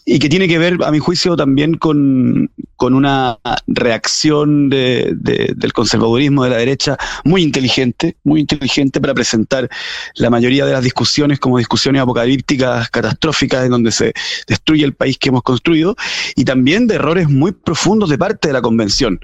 y 0.06 0.20
que 0.20 0.30
tiene 0.30 0.48
que 0.48 0.60
ver, 0.60 0.78
a 0.84 0.92
mi 0.92 1.00
juicio, 1.00 1.36
también 1.36 1.76
con, 1.76 2.52
una 2.80 3.40
reacción 3.66 4.70
del 4.70 5.74
conservadurismo 5.74 6.44
de 6.44 6.52
la 6.52 6.58
derecha 6.58 6.98
muy 7.24 7.42
inteligente, 7.42 8.16
muy 8.24 8.42
inteligente 8.42 9.02
para 9.02 9.16
presentar 9.16 9.68
la 10.14 10.30
mayoría 10.30 10.68
de 10.68 10.74
las 10.74 10.84
discusiones 10.84 11.40
como 11.40 11.58
discusiones 11.58 12.04
apocalípticas, 12.04 12.90
catastróficas, 12.92 13.66
en 13.66 13.72
donde 13.72 13.92
se 13.92 14.14
destruye 14.48 14.86
el 14.86 14.94
país 14.94 15.18
que 15.18 15.30
hemos 15.30 15.42
construido, 15.42 15.96
y 16.36 16.46
también 16.46 16.86
de 16.86 16.96
errores 16.96 17.28
muy 17.28 17.54
profundos 17.54 18.12
de 18.12 18.20
parte 18.20 18.50
de 18.50 18.54
la 18.54 18.62
convención, 18.62 19.20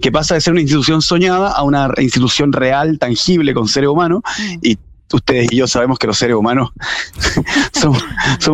que 0.00 0.10
pasa 0.10 0.34
de 0.34 0.40
ser 0.40 0.52
una 0.52 0.62
institución 0.62 1.00
soñada 1.00 1.52
a 1.52 1.62
una 1.62 1.88
institución 1.98 2.52
real, 2.52 2.98
tangible, 2.98 3.54
con 3.54 3.68
seres 3.68 3.88
humanos, 3.88 4.22
mm. 4.38 4.58
y 4.62 4.78
ustedes 5.12 5.52
y 5.52 5.56
yo 5.56 5.66
sabemos 5.66 5.98
que 5.98 6.06
los 6.06 6.18
seres 6.18 6.36
humanos 6.36 6.70
somos, 7.72 8.02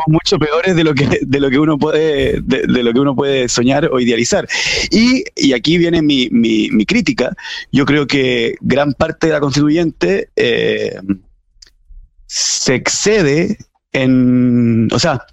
mucho 0.08 0.38
peores 0.38 0.76
de 0.76 0.84
lo 0.84 0.94
que, 0.94 1.20
de 1.20 1.40
lo 1.40 1.50
que 1.50 1.58
uno 1.58 1.78
puede, 1.78 2.40
de, 2.42 2.82
lo 2.82 2.92
que 2.92 3.00
uno 3.00 3.14
puede 3.14 3.48
soñar 3.48 3.88
o 3.90 4.00
idealizar. 4.00 4.46
Y, 4.90 5.24
aquí 5.52 5.78
viene 5.78 6.02
mi, 6.02 6.28
mi, 6.30 6.84
crítica. 6.86 7.34
Yo 7.72 7.84
creo 7.84 8.06
que 8.06 8.56
gran 8.60 8.92
parte 8.94 9.28
de 9.28 9.32
la 9.32 9.40
constituyente 9.40 10.28
eh, 10.36 10.98
se 12.26 12.74
excede 12.74 13.58
en, 13.92 14.88
o 14.92 14.98
sea, 14.98 15.24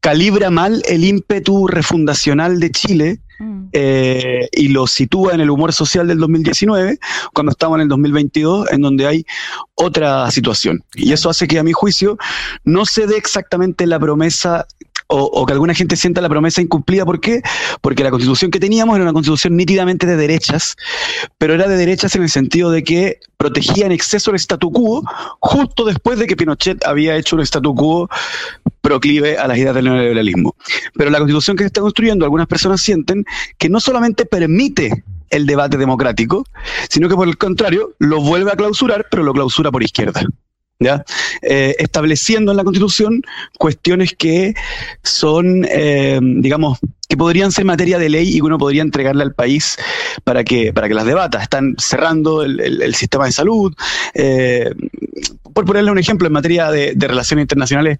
calibra 0.00 0.50
mal 0.50 0.82
el 0.88 1.04
ímpetu 1.04 1.66
refundacional 1.66 2.60
de 2.60 2.70
Chile 2.70 3.20
Mm. 3.38 3.68
Eh, 3.72 4.48
y 4.52 4.68
lo 4.68 4.86
sitúa 4.86 5.34
en 5.34 5.40
el 5.40 5.50
humor 5.50 5.72
social 5.72 6.06
del 6.06 6.18
2019, 6.18 6.98
cuando 7.32 7.52
estamos 7.52 7.76
en 7.76 7.82
el 7.82 7.88
2022, 7.88 8.70
en 8.72 8.80
donde 8.80 9.06
hay 9.06 9.26
otra 9.74 10.30
situación. 10.30 10.82
Y 10.94 11.12
eso 11.12 11.30
hace 11.30 11.46
que, 11.46 11.58
a 11.58 11.62
mi 11.62 11.72
juicio, 11.72 12.18
no 12.64 12.86
se 12.86 13.06
dé 13.06 13.16
exactamente 13.16 13.86
la 13.86 13.98
promesa 13.98 14.66
o, 15.08 15.46
que 15.46 15.52
alguna 15.52 15.74
gente 15.74 15.96
sienta 15.96 16.20
la 16.20 16.28
promesa 16.28 16.60
incumplida. 16.60 17.04
¿Por 17.04 17.20
qué? 17.20 17.42
Porque 17.80 18.02
la 18.02 18.10
constitución 18.10 18.50
que 18.50 18.60
teníamos 18.60 18.96
era 18.96 19.04
una 19.04 19.12
constitución 19.12 19.56
nítidamente 19.56 20.06
de 20.06 20.16
derechas, 20.16 20.76
pero 21.38 21.54
era 21.54 21.68
de 21.68 21.76
derechas 21.76 22.14
en 22.16 22.22
el 22.22 22.30
sentido 22.30 22.70
de 22.70 22.82
que 22.82 23.20
protegía 23.36 23.86
en 23.86 23.92
exceso 23.92 24.30
el 24.30 24.36
statu 24.36 24.72
quo 24.72 25.02
justo 25.40 25.84
después 25.84 26.18
de 26.18 26.26
que 26.26 26.36
Pinochet 26.36 26.84
había 26.84 27.16
hecho 27.16 27.36
un 27.36 27.42
statu 27.42 27.74
quo 27.74 28.08
proclive 28.80 29.38
a 29.38 29.46
las 29.46 29.58
ideas 29.58 29.74
del 29.74 29.84
neoliberalismo. 29.84 30.54
Pero 30.94 31.10
la 31.10 31.18
constitución 31.18 31.56
que 31.56 31.64
se 31.64 31.68
está 31.68 31.80
construyendo, 31.80 32.24
algunas 32.24 32.46
personas 32.46 32.80
sienten 32.80 33.24
que 33.58 33.68
no 33.68 33.80
solamente 33.80 34.26
permite 34.26 35.04
el 35.30 35.46
debate 35.46 35.76
democrático, 35.76 36.44
sino 36.88 37.08
que 37.08 37.14
por 37.14 37.28
el 37.28 37.36
contrario 37.36 37.94
lo 37.98 38.20
vuelve 38.20 38.52
a 38.52 38.56
clausurar, 38.56 39.06
pero 39.10 39.22
lo 39.22 39.32
clausura 39.32 39.70
por 39.70 39.82
izquierda. 39.82 40.22
¿Ya? 40.78 41.04
Eh, 41.42 41.74
estableciendo 41.78 42.50
en 42.50 42.58
la 42.58 42.64
Constitución 42.64 43.22
cuestiones 43.58 44.14
que 44.14 44.54
son, 45.02 45.66
eh, 45.70 46.20
digamos, 46.22 46.78
que 47.08 47.16
podrían 47.16 47.52
ser 47.52 47.64
materia 47.64 47.98
de 47.98 48.08
ley 48.08 48.28
y 48.28 48.36
que 48.36 48.42
uno 48.42 48.58
podría 48.58 48.82
entregarle 48.82 49.22
al 49.22 49.34
país 49.34 49.76
para 50.24 50.44
que, 50.44 50.72
para 50.72 50.88
que 50.88 50.94
las 50.94 51.06
debata. 51.06 51.42
Están 51.42 51.74
cerrando 51.78 52.42
el, 52.42 52.94
sistema 52.94 53.26
de 53.26 53.32
salud. 53.32 53.74
Eh, 54.14 54.70
por 55.52 55.64
ponerle 55.64 55.90
un 55.90 55.98
ejemplo, 55.98 56.26
en 56.26 56.32
materia 56.32 56.70
de, 56.70 56.94
relaciones 56.98 57.44
internacionales, 57.44 57.98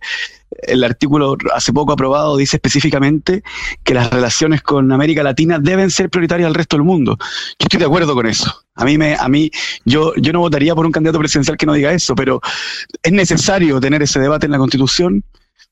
el 0.62 0.84
artículo 0.84 1.36
hace 1.54 1.72
poco 1.72 1.92
aprobado 1.92 2.36
dice 2.36 2.56
específicamente 2.56 3.42
que 3.82 3.94
las 3.94 4.10
relaciones 4.10 4.62
con 4.62 4.92
América 4.92 5.22
Latina 5.22 5.58
deben 5.58 5.90
ser 5.90 6.10
prioritarias 6.10 6.46
al 6.46 6.54
resto 6.54 6.76
del 6.76 6.84
mundo. 6.84 7.16
Yo 7.58 7.64
estoy 7.64 7.80
de 7.80 7.86
acuerdo 7.86 8.14
con 8.14 8.26
eso. 8.26 8.52
A 8.74 8.84
mí, 8.84 8.98
me, 8.98 9.14
a 9.14 9.28
mí 9.28 9.50
yo, 9.84 10.14
yo 10.16 10.32
no 10.32 10.40
votaría 10.40 10.74
por 10.74 10.84
un 10.84 10.92
candidato 10.92 11.18
presidencial 11.18 11.56
que 11.56 11.66
no 11.66 11.72
diga 11.72 11.92
eso, 11.92 12.14
pero 12.14 12.40
es 13.02 13.12
necesario 13.12 13.80
tener 13.80 14.02
ese 14.02 14.20
debate 14.20 14.46
en 14.46 14.52
la 14.52 14.58
Constitución 14.58 15.24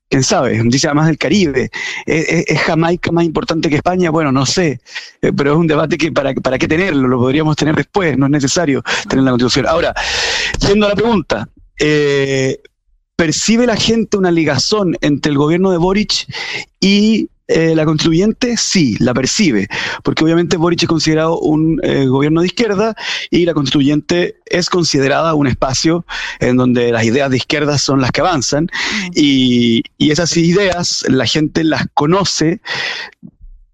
quién 0.08 0.22
sabe, 0.22 0.60
dice 0.64 0.86
además 0.86 1.06
del 1.06 1.18
Caribe. 1.18 1.70
¿Es, 2.06 2.60
Jamaica 2.60 3.10
más 3.12 3.24
importante 3.24 3.68
que 3.68 3.76
España? 3.76 4.10
Bueno, 4.10 4.32
no 4.32 4.46
sé, 4.46 4.80
eh, 5.22 5.32
pero 5.36 5.52
es 5.52 5.58
un 5.58 5.66
debate 5.66 5.96
que 5.96 6.12
para, 6.12 6.34
para 6.34 6.58
qué 6.58 6.68
tenerlo, 6.68 7.08
lo 7.08 7.18
podríamos 7.18 7.56
tener 7.56 7.74
después, 7.74 8.16
no 8.16 8.26
es 8.26 8.32
necesario 8.32 8.82
tener 9.08 9.24
la 9.24 9.32
constitución. 9.32 9.66
Ahora, 9.66 9.94
siendo 10.58 10.88
la 10.88 10.94
pregunta, 10.94 11.48
eh, 11.78 12.60
¿percibe 13.16 13.66
la 13.66 13.76
gente 13.76 14.16
una 14.16 14.30
ligazón 14.30 14.96
entre 15.00 15.32
el 15.32 15.38
gobierno 15.38 15.70
de 15.70 15.78
Boric 15.78 16.26
y 16.80 17.28
eh, 17.46 17.74
la 17.74 17.84
constituyente 17.84 18.56
sí, 18.56 18.96
la 19.00 19.12
percibe, 19.12 19.68
porque 20.02 20.24
obviamente 20.24 20.56
Boric 20.56 20.82
es 20.82 20.88
considerado 20.88 21.38
un 21.40 21.78
eh, 21.82 22.06
gobierno 22.06 22.40
de 22.40 22.46
izquierda 22.46 22.94
y 23.30 23.44
la 23.44 23.52
constituyente 23.52 24.36
es 24.46 24.70
considerada 24.70 25.34
un 25.34 25.46
espacio 25.46 26.06
en 26.40 26.56
donde 26.56 26.90
las 26.90 27.04
ideas 27.04 27.30
de 27.30 27.36
izquierda 27.36 27.76
son 27.76 28.00
las 28.00 28.12
que 28.12 28.22
avanzan 28.22 28.64
mm. 28.64 29.10
y, 29.14 29.82
y 29.98 30.10
esas 30.10 30.34
ideas 30.38 31.04
la 31.08 31.26
gente 31.26 31.64
las 31.64 31.86
conoce 31.92 32.62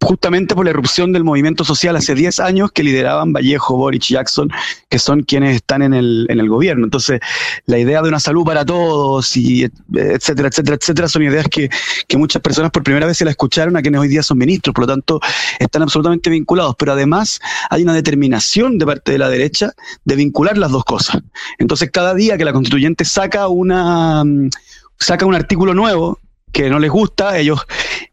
justamente 0.02 0.54
por 0.54 0.64
la 0.64 0.71
erupción 0.71 1.12
del 1.12 1.25
movimiento 1.25 1.64
social 1.64 1.95
hace 1.97 2.14
10 2.14 2.40
años 2.40 2.73
que 2.73 2.83
lideraban 2.83 3.33
Vallejo, 3.33 3.76
Boric 3.76 4.11
y 4.11 4.14
Jackson, 4.14 4.50
que 4.88 4.99
son 4.99 5.23
quienes 5.23 5.57
están 5.57 5.83
en 5.83 5.95
el, 5.95 6.26
en 6.30 6.40
el 6.40 6.49
gobierno. 6.49 6.85
Entonces, 6.85 7.21
la 7.66 7.78
idea 7.78 8.02
de 8.02 8.09
una 8.09 8.19
salud 8.19 8.45
para 8.45 8.64
todos, 8.64 9.37
y 9.37 9.64
etcétera, 9.95 10.49
etcétera, 10.49 10.76
etcétera, 10.76 11.09
son 11.09 11.23
ideas 11.23 11.47
que, 11.49 11.69
que 12.09 12.16
muchas 12.16 12.40
personas 12.42 12.71
por 12.71 12.83
primera 12.83 13.07
vez 13.07 13.19
se 13.19 13.25
la 13.25 13.30
escucharon 13.30 13.76
a 13.76 13.83
quienes 13.83 14.00
hoy 14.00 14.09
día 14.09 14.23
son 14.23 14.38
ministros, 14.38 14.75
por 14.75 14.85
lo 14.85 14.88
tanto, 14.88 15.21
están 15.59 15.83
absolutamente 15.83 16.30
vinculados. 16.30 16.75
Pero 16.78 16.92
además 16.92 17.40
hay 17.69 17.83
una 17.83 17.95
determinación 17.95 18.78
de 18.78 18.87
parte 18.87 19.12
de 19.12 19.19
la 19.19 19.28
derecha 19.28 19.73
de 20.04 20.16
vincular 20.16 20.57
las 20.57 20.71
dos 20.71 20.85
cosas. 20.85 21.19
Entonces, 21.59 21.90
cada 21.90 22.14
día 22.14 22.38
que 22.38 22.45
la 22.45 22.52
constituyente 22.52 23.04
saca 23.04 23.49
una 23.49 24.25
saca 24.99 25.25
un 25.25 25.35
artículo 25.35 25.73
nuevo 25.75 26.19
que 26.52 26.69
no 26.69 26.78
les 26.78 26.90
gusta, 26.90 27.38
ellos 27.38 27.61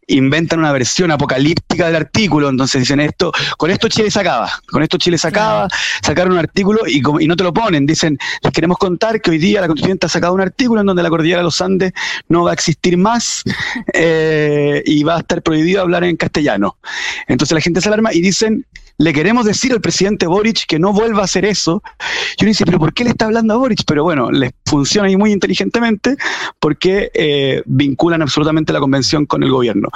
inventan 0.08 0.58
una 0.58 0.72
versión 0.72 1.10
apocalíptica 1.10 1.86
del 1.86 1.96
artículo, 1.96 2.48
entonces 2.48 2.80
dicen 2.80 3.00
esto, 3.00 3.32
con 3.56 3.70
esto 3.70 3.88
Chile 3.88 4.10
se 4.10 4.20
acaba, 4.20 4.50
con 4.70 4.82
esto 4.82 4.98
Chile 4.98 5.18
se 5.18 5.28
acaba, 5.28 5.68
sacaron 6.02 6.32
un 6.32 6.38
artículo 6.38 6.80
y, 6.86 6.98
y, 6.98 7.28
no 7.28 7.36
te 7.36 7.44
lo 7.44 7.52
ponen, 7.52 7.86
dicen, 7.86 8.18
les 8.42 8.52
queremos 8.52 8.78
contar 8.78 9.20
que 9.20 9.30
hoy 9.30 9.38
día 9.38 9.60
la 9.60 9.66
constituyente 9.66 10.06
ha 10.06 10.08
sacado 10.08 10.34
un 10.34 10.40
artículo 10.40 10.80
en 10.80 10.86
donde 10.86 11.02
la 11.02 11.10
cordillera 11.10 11.38
de 11.38 11.44
los 11.44 11.60
Andes 11.60 11.92
no 12.28 12.44
va 12.44 12.50
a 12.50 12.54
existir 12.54 12.96
más 12.96 13.42
eh, 13.94 14.82
y 14.84 15.02
va 15.04 15.16
a 15.16 15.20
estar 15.20 15.42
prohibido 15.42 15.82
hablar 15.82 16.04
en 16.04 16.16
castellano. 16.16 16.76
Entonces 17.26 17.54
la 17.54 17.60
gente 17.60 17.80
se 17.80 17.88
alarma 17.88 18.12
y 18.12 18.20
dicen, 18.20 18.66
le 18.98 19.12
queremos 19.12 19.44
decir 19.44 19.72
al 19.72 19.80
presidente 19.80 20.26
Boric 20.26 20.66
que 20.66 20.78
no 20.80 20.92
vuelva 20.92 21.22
a 21.22 21.24
hacer 21.24 21.44
eso. 21.44 21.82
Yo 22.36 22.44
le 22.44 22.48
dice, 22.48 22.64
pero 22.64 22.78
¿por 22.80 22.92
qué 22.92 23.04
le 23.04 23.10
está 23.10 23.26
hablando 23.26 23.54
a 23.54 23.56
Boric? 23.56 23.84
Pero 23.86 24.02
bueno, 24.02 24.30
les 24.30 24.52
funciona 24.66 25.06
ahí 25.06 25.16
muy 25.16 25.32
inteligentemente 25.32 26.16
porque 26.58 27.10
eh, 27.14 27.62
vinculan 27.64 28.22
absolutamente 28.22 28.72
la 28.72 28.80
convención 28.80 29.24
con 29.24 29.44
el 29.44 29.50
gobierno. 29.50 29.88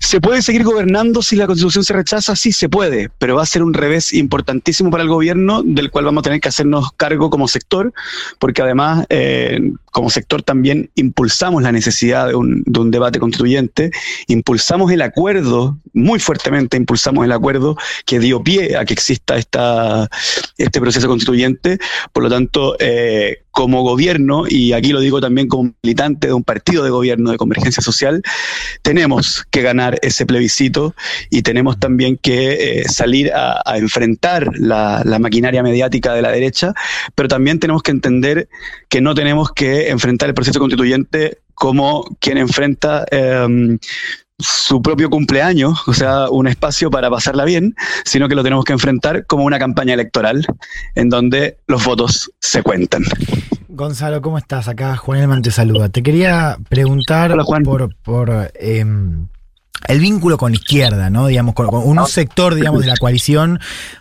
¿Se 0.00 0.20
puede 0.20 0.42
seguir 0.42 0.64
gobernando 0.64 1.22
si 1.22 1.36
la 1.36 1.46
constitución 1.46 1.84
se 1.84 1.92
rechaza? 1.92 2.34
Sí, 2.34 2.52
se 2.52 2.68
puede, 2.68 3.10
pero 3.18 3.36
va 3.36 3.42
a 3.42 3.46
ser 3.46 3.62
un 3.62 3.74
revés 3.74 4.12
importantísimo 4.14 4.90
para 4.90 5.02
el 5.02 5.08
gobierno, 5.08 5.62
del 5.62 5.90
cual 5.90 6.04
vamos 6.06 6.22
a 6.22 6.24
tener 6.24 6.40
que 6.40 6.48
hacernos 6.48 6.92
cargo 6.92 7.30
como 7.30 7.48
sector, 7.48 7.92
porque 8.38 8.62
además, 8.62 9.06
eh, 9.10 9.72
como 9.90 10.08
sector 10.08 10.42
también 10.42 10.90
impulsamos 10.94 11.62
la 11.62 11.72
necesidad 11.72 12.28
de 12.28 12.36
un, 12.36 12.62
de 12.64 12.80
un 12.80 12.90
debate 12.90 13.18
constituyente, 13.18 13.90
impulsamos 14.28 14.90
el 14.92 15.02
acuerdo, 15.02 15.78
muy 15.92 16.20
fuertemente 16.20 16.76
impulsamos 16.76 17.24
el 17.24 17.32
acuerdo 17.32 17.76
que 18.04 18.18
dio 18.18 18.42
pie 18.42 18.76
a 18.76 18.84
que 18.84 18.94
exista 18.94 19.36
esta, 19.36 20.08
este 20.56 20.80
proceso 20.80 21.08
constituyente. 21.08 21.78
Por 22.12 22.24
lo 22.24 22.30
tanto, 22.30 22.76
eh, 22.78 23.42
como 23.58 23.82
gobierno, 23.82 24.44
y 24.48 24.72
aquí 24.72 24.92
lo 24.92 25.00
digo 25.00 25.20
también 25.20 25.48
como 25.48 25.74
militante 25.82 26.28
de 26.28 26.32
un 26.32 26.44
partido 26.44 26.84
de 26.84 26.90
gobierno 26.90 27.32
de 27.32 27.36
convergencia 27.36 27.82
social, 27.82 28.22
tenemos 28.82 29.44
que 29.50 29.62
ganar 29.62 29.98
ese 30.02 30.26
plebiscito 30.26 30.94
y 31.28 31.42
tenemos 31.42 31.76
también 31.80 32.18
que 32.18 32.82
eh, 32.82 32.84
salir 32.88 33.32
a, 33.34 33.60
enfrentar 33.76 34.48
la, 34.58 35.02
maquinaria 35.18 35.64
mediática 35.64 36.14
de 36.14 36.22
la 36.22 36.30
derecha, 36.30 36.72
pero 37.16 37.28
también 37.28 37.58
tenemos 37.58 37.82
que 37.82 37.90
entender 37.90 38.48
que 38.88 39.00
no 39.00 39.14
tenemos 39.16 39.50
que 39.50 39.88
enfrentar 39.88 40.28
el 40.28 40.36
proceso 40.36 40.60
constituyente 40.60 41.38
como 41.54 42.04
quien 42.20 42.38
enfrenta... 42.38 43.06
Em, 43.10 43.78
su 44.38 44.80
propio 44.80 45.10
cumpleaños, 45.10 45.86
o 45.88 45.94
sea, 45.94 46.30
un 46.30 46.46
espacio 46.46 46.90
para 46.90 47.10
pasarla 47.10 47.44
bien, 47.44 47.74
sino 48.04 48.28
que 48.28 48.34
lo 48.34 48.42
tenemos 48.42 48.64
que 48.64 48.72
enfrentar 48.72 49.26
como 49.26 49.44
una 49.44 49.58
campaña 49.58 49.94
electoral 49.94 50.46
en 50.94 51.08
donde 51.08 51.58
los 51.66 51.84
votos 51.84 52.30
se 52.40 52.62
cuentan. 52.62 53.04
Gonzalo, 53.68 54.22
¿cómo 54.22 54.38
estás? 54.38 54.68
Acá 54.68 54.96
Juan 54.96 55.20
Elman 55.20 55.42
te 55.42 55.50
saluda. 55.50 55.88
Te 55.88 56.02
quería 56.02 56.58
preguntar 56.68 57.36
por, 57.64 57.94
por 57.96 58.50
em, 58.54 59.28
el 59.86 60.00
vínculo 60.00 60.36
con 60.38 60.52
la 60.52 60.58
izquierda, 60.58 61.10
¿no? 61.10 61.26
Digamos, 61.26 61.54
con, 61.54 61.68
un 61.72 62.06
sector, 62.06 62.54
digamos, 62.54 62.80
de 62.82 62.88
la 62.88 62.96
coalición 62.96 63.60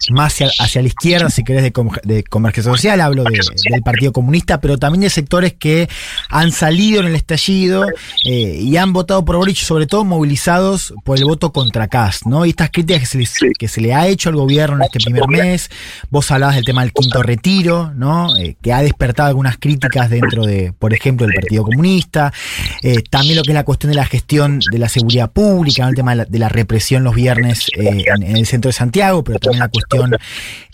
más 0.09 0.37
hacia, 0.59 0.81
la 0.81 0.87
izquierda, 0.87 1.29
si 1.29 1.43
querés, 1.43 1.63
de, 1.63 1.73
de 2.03 2.23
convergencia 2.23 2.71
social, 2.71 3.01
hablo 3.01 3.23
del 3.23 3.83
Partido 3.83 4.11
Comunista, 4.11 4.59
pero 4.59 4.77
también 4.77 5.01
de 5.01 5.09
sectores 5.09 5.53
que 5.53 5.89
han 6.29 6.51
salido 6.51 7.01
en 7.01 7.07
el 7.07 7.15
estallido 7.15 7.85
eh, 8.25 8.59
y 8.61 8.77
han 8.77 8.93
votado 8.93 9.23
por 9.25 9.37
Boric, 9.37 9.57
sobre 9.57 9.87
todo 9.87 10.03
movilizados 10.03 10.93
por 11.03 11.17
el 11.17 11.25
voto 11.25 11.51
contra 11.51 11.87
Cast, 11.87 12.25
¿no? 12.25 12.45
Y 12.45 12.49
estas 12.49 12.69
críticas 12.71 13.09
que 13.09 13.25
se, 13.25 13.51
que 13.57 13.67
se 13.67 13.81
le 13.81 13.93
ha 13.93 14.07
hecho 14.07 14.29
al 14.29 14.35
gobierno 14.35 14.77
en 14.77 14.83
este 14.83 14.99
primer 14.99 15.27
mes, 15.27 15.69
vos 16.09 16.29
hablabas 16.31 16.55
del 16.55 16.65
tema 16.65 16.81
del 16.81 16.93
quinto 16.93 17.21
retiro, 17.23 17.91
¿no? 17.95 18.35
Eh, 18.37 18.57
que 18.61 18.73
ha 18.73 18.81
despertado 18.81 19.29
algunas 19.29 19.57
críticas 19.57 20.09
dentro 20.09 20.45
de, 20.45 20.73
por 20.77 20.93
ejemplo, 20.93 21.27
del 21.27 21.35
Partido 21.35 21.63
Comunista, 21.63 22.33
eh, 22.81 23.03
también 23.09 23.35
lo 23.37 23.43
que 23.43 23.51
es 23.51 23.55
la 23.55 23.63
cuestión 23.63 23.91
de 23.91 23.95
la 23.95 24.05
gestión 24.05 24.59
de 24.59 24.77
la 24.77 24.89
seguridad 24.89 25.31
pública, 25.31 25.66
el 25.67 25.95
tema 25.95 26.15
de 26.15 26.39
la, 26.39 26.49
represión 26.49 27.03
los 27.03 27.15
viernes 27.15 27.67
eh, 27.77 28.05
en, 28.15 28.23
el 28.23 28.45
centro 28.45 28.69
de 28.69 28.73
Santiago, 28.73 29.23
pero 29.23 29.39
también 29.39 29.59
la 29.59 29.67
cuestión 29.67 30.15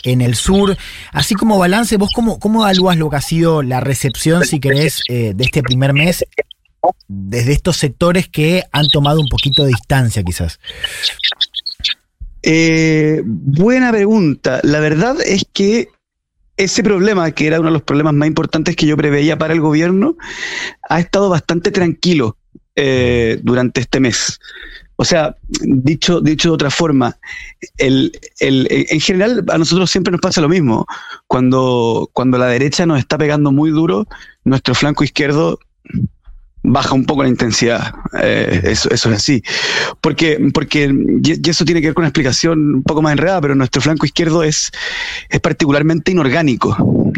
en 0.04 0.22
el 0.22 0.36
sur. 0.36 0.78
Así 1.12 1.36
como 1.36 1.58
balance, 1.58 1.98
¿vos 1.98 2.12
cómo, 2.14 2.40
cómo 2.40 2.64
evalúas 2.64 2.98
lo 2.98 3.10
que 3.10 3.16
ha 3.16 3.22
sido 3.22 3.64
la 3.64 3.80
recepción, 3.80 4.46
si 4.46 4.60
querés, 4.60 5.02
eh, 5.10 5.34
de 5.36 5.44
este 5.44 5.64
primer 5.64 5.94
mes 5.94 6.26
desde 7.08 7.54
estos 7.54 7.78
sectores 7.78 8.28
que 8.28 8.64
han 8.72 8.88
tomado 8.90 9.22
un 9.22 9.30
poquito 9.30 9.64
de 9.64 9.70
distancia 9.70 10.24
quizás? 10.24 10.60
Eh, 12.44 13.22
buena 13.26 13.92
pregunta. 13.92 14.60
La 14.64 14.80
verdad 14.80 15.16
es 15.26 15.46
que 15.52 15.90
ese 16.58 16.84
problema, 16.84 17.32
que 17.32 17.48
era 17.48 17.60
uno 17.60 17.70
de 17.70 17.74
los 17.74 17.84
problemas 17.84 18.14
más 18.14 18.28
importantes 18.28 18.76
que 18.76 18.86
yo 18.86 18.96
preveía 18.96 19.38
para 19.38 19.54
el 19.54 19.62
gobierno, 19.62 20.18
ha 20.88 21.00
estado 21.00 21.30
bastante 21.30 21.72
tranquilo 21.72 22.38
durante 23.44 23.82
este 23.82 24.00
mes. 24.00 24.40
O 24.96 25.06
sea, 25.06 25.36
dicho, 25.62 26.22
dicho 26.22 26.50
de 26.50 26.54
otra 26.54 26.70
forma, 26.70 27.18
el, 27.78 28.12
el, 28.40 28.68
en 28.70 29.00
general 29.00 29.44
a 29.50 29.58
nosotros 29.58 29.90
siempre 29.90 30.12
nos 30.12 30.22
pasa 30.22 30.42
lo 30.42 30.50
mismo. 30.50 30.86
Cuando, 31.28 32.10
cuando 32.14 32.38
la 32.38 32.48
derecha 32.48 32.86
nos 32.86 33.00
está 33.00 33.18
pegando 33.18 33.52
muy 33.52 33.72
duro, 33.72 34.08
nuestro 34.44 34.76
flanco 34.76 35.04
izquierdo 35.04 35.60
baja 36.64 36.96
un 36.96 37.06
poco 37.06 37.24
la 37.24 37.30
intensidad. 37.30 37.94
Eh, 38.20 38.62
eso, 38.64 38.90
eso 38.90 39.10
es 39.10 39.16
así. 39.16 39.44
Porque, 40.02 40.40
porque, 40.54 40.92
y 41.24 41.50
eso 41.50 41.66
tiene 41.66 41.82
que 41.82 41.88
ver 41.88 41.94
con 41.94 42.04
una 42.04 42.10
explicación 42.10 42.76
un 42.76 42.84
poco 42.84 43.02
más 43.02 43.12
enredada, 43.12 43.42
pero 43.42 43.56
nuestro 43.56 43.82
flanco 43.82 44.06
izquierdo 44.06 44.44
es, 44.44 44.72
es 45.30 45.40
particularmente 45.40 46.12
inorgánico. 46.12 47.12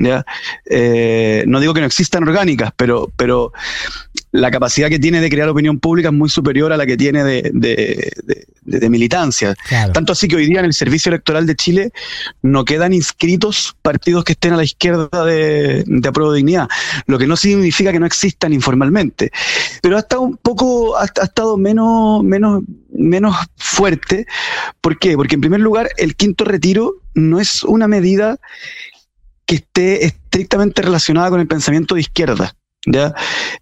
Eh, 0.65 1.43
no 1.47 1.59
digo 1.59 1.73
que 1.73 1.79
no 1.79 1.85
existan 1.85 2.23
orgánicas, 2.23 2.71
pero, 2.75 3.11
pero 3.15 3.53
la 4.31 4.51
capacidad 4.51 4.89
que 4.89 4.99
tiene 4.99 5.21
de 5.21 5.29
crear 5.29 5.47
opinión 5.47 5.79
pública 5.79 6.09
es 6.09 6.13
muy 6.13 6.29
superior 6.29 6.73
a 6.73 6.77
la 6.77 6.85
que 6.85 6.97
tiene 6.97 7.23
de, 7.23 7.51
de, 7.53 8.47
militancia. 8.65 9.55
Tanto 9.93 10.13
así 10.13 10.27
que 10.27 10.35
hoy 10.35 10.47
día 10.47 10.59
en 10.59 10.65
el 10.65 10.73
Servicio 10.73 11.09
Electoral 11.09 11.45
de 11.45 11.55
Chile 11.55 11.91
no 12.41 12.65
quedan 12.65 12.93
inscritos 12.93 13.75
partidos 13.81 14.23
que 14.23 14.33
estén 14.33 14.53
a 14.53 14.57
la 14.57 14.63
izquierda 14.63 15.25
de, 15.25 15.83
de 15.85 16.09
Apruebo 16.09 16.33
Dignidad, 16.33 16.67
lo 17.05 17.17
que 17.17 17.27
no 17.27 17.37
significa 17.37 17.91
que 17.91 17.99
no 17.99 18.05
existan 18.05 18.53
informalmente. 18.53 19.31
Pero 19.81 19.97
ha 19.97 19.99
estado 19.99 20.21
un 20.21 20.37
poco, 20.37 20.97
ha, 20.97 21.05
estado 21.05 21.57
menos, 21.57 22.23
menos, 22.23 22.63
menos 22.91 23.35
fuerte. 23.57 24.25
¿Por 24.81 24.99
qué? 24.99 25.15
Porque 25.15 25.35
en 25.35 25.41
primer 25.41 25.59
lugar, 25.59 25.89
el 25.97 26.15
quinto 26.15 26.43
retiro 26.43 26.95
no 27.13 27.39
es 27.39 27.63
una 27.63 27.87
medida 27.87 28.37
que 29.45 29.55
esté 29.55 30.05
estrictamente 30.05 30.81
relacionada 30.81 31.29
con 31.29 31.39
el 31.39 31.47
pensamiento 31.47 31.95
de 31.95 32.01
izquierda. 32.01 32.55
¿Ya? 32.85 33.13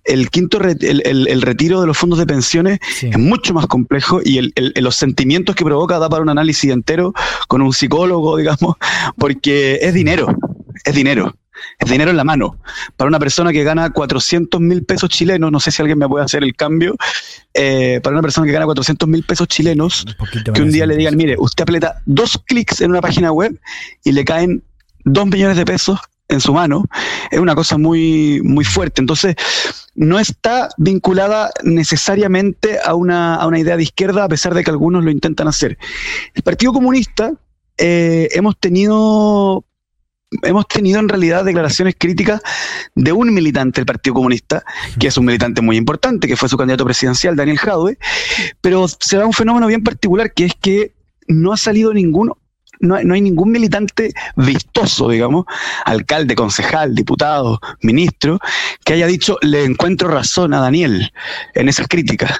El 0.03 0.29
quinto, 0.29 0.59
el, 0.59 1.41
retiro 1.41 1.81
de 1.81 1.87
los 1.87 1.97
fondos 1.97 2.19
de 2.19 2.25
pensiones 2.25 2.79
es 3.01 3.17
mucho 3.17 3.53
más 3.53 3.67
complejo 3.67 4.21
y 4.23 4.53
los 4.81 4.95
sentimientos 4.95 5.55
que 5.55 5.65
provoca 5.65 5.99
da 5.99 6.09
para 6.09 6.21
un 6.21 6.29
análisis 6.29 6.71
entero 6.71 7.13
con 7.47 7.61
un 7.61 7.73
psicólogo, 7.73 8.37
digamos, 8.43 8.75
porque 9.17 9.79
es 9.81 9.93
dinero, 9.93 10.27
es 10.83 10.95
dinero. 10.95 11.33
Es 11.79 11.89
dinero 11.89 12.11
en 12.11 12.17
la 12.17 12.23
mano. 12.23 12.57
Para 12.97 13.07
una 13.07 13.19
persona 13.19 13.53
que 13.53 13.63
gana 13.63 13.91
400 13.91 14.59
mil 14.59 14.83
pesos 14.83 15.09
chilenos, 15.09 15.51
no 15.51 15.59
sé 15.59 15.71
si 15.71 15.81
alguien 15.81 15.97
me 15.97 16.07
puede 16.09 16.25
hacer 16.25 16.43
el 16.43 16.55
cambio, 16.55 16.95
eh, 17.53 18.01
para 18.03 18.15
una 18.15 18.21
persona 18.21 18.45
que 18.45 18.53
gana 18.53 18.65
400 18.65 19.07
mil 19.07 19.23
pesos 19.23 19.47
chilenos, 19.47 20.05
que 20.53 20.61
un 20.61 20.71
día 20.71 20.85
le 20.85 20.97
digan, 20.97 21.15
mire, 21.15 21.35
usted 21.37 21.61
aprieta 21.61 22.01
dos 22.05 22.37
clics 22.47 22.81
en 22.81 22.91
una 22.91 23.01
página 23.01 23.31
web 23.31 23.57
y 24.03 24.11
le 24.11 24.25
caen 24.25 24.63
dos 25.05 25.27
millones 25.27 25.55
de 25.55 25.65
pesos 25.65 25.99
en 26.29 26.39
su 26.39 26.53
mano, 26.53 26.85
es 27.31 27.39
una 27.39 27.55
cosa 27.55 27.77
muy, 27.77 28.41
muy 28.43 28.65
fuerte. 28.65 29.01
Entonces, 29.01 29.35
no 29.95 30.19
está 30.19 30.69
vinculada 30.77 31.51
necesariamente 31.63 32.79
a 32.83 32.95
una, 32.95 33.35
a 33.35 33.47
una 33.47 33.59
idea 33.59 33.77
de 33.77 33.83
izquierda, 33.83 34.23
a 34.23 34.29
pesar 34.29 34.53
de 34.53 34.63
que 34.63 34.71
algunos 34.71 35.03
lo 35.03 35.11
intentan 35.11 35.47
hacer. 35.47 35.77
El 36.33 36.43
Partido 36.43 36.73
Comunista 36.73 37.33
eh, 37.77 38.29
hemos 38.33 38.57
tenido 38.59 39.65
hemos 40.41 40.67
tenido 40.67 40.99
en 40.99 41.09
realidad 41.09 41.45
declaraciones 41.45 41.95
críticas 41.95 42.41
de 42.95 43.11
un 43.11 43.31
militante 43.31 43.81
del 43.81 43.85
Partido 43.85 44.15
Comunista, 44.15 44.63
que 44.99 45.07
es 45.07 45.17
un 45.17 45.25
militante 45.25 45.61
muy 45.61 45.77
importante, 45.77 46.27
que 46.27 46.35
fue 46.35 46.49
su 46.49 46.57
candidato 46.57 46.85
presidencial, 46.85 47.35
Daniel 47.35 47.59
Jadwe, 47.59 47.99
pero 48.59 48.87
se 48.87 49.17
da 49.17 49.27
un 49.27 49.33
fenómeno 49.33 49.67
bien 49.67 49.83
particular, 49.83 50.33
que 50.33 50.45
es 50.45 50.53
que 50.59 50.93
no 51.27 51.53
ha 51.53 51.57
salido 51.57 51.93
ninguno 51.93 52.37
no, 52.83 52.95
hay 52.95 53.21
ningún 53.21 53.51
militante 53.51 54.13
vistoso, 54.35 55.09
digamos, 55.09 55.45
alcalde, 55.85 56.35
concejal, 56.35 56.93
diputado, 56.93 57.59
ministro, 57.81 58.39
que 58.83 58.93
haya 58.93 59.07
dicho, 59.07 59.37
le 59.41 59.63
encuentro 59.63 60.09
razón 60.09 60.53
a 60.53 60.59
Daniel 60.59 61.11
en 61.55 61.69
esas 61.69 61.87
críticas. 61.87 62.39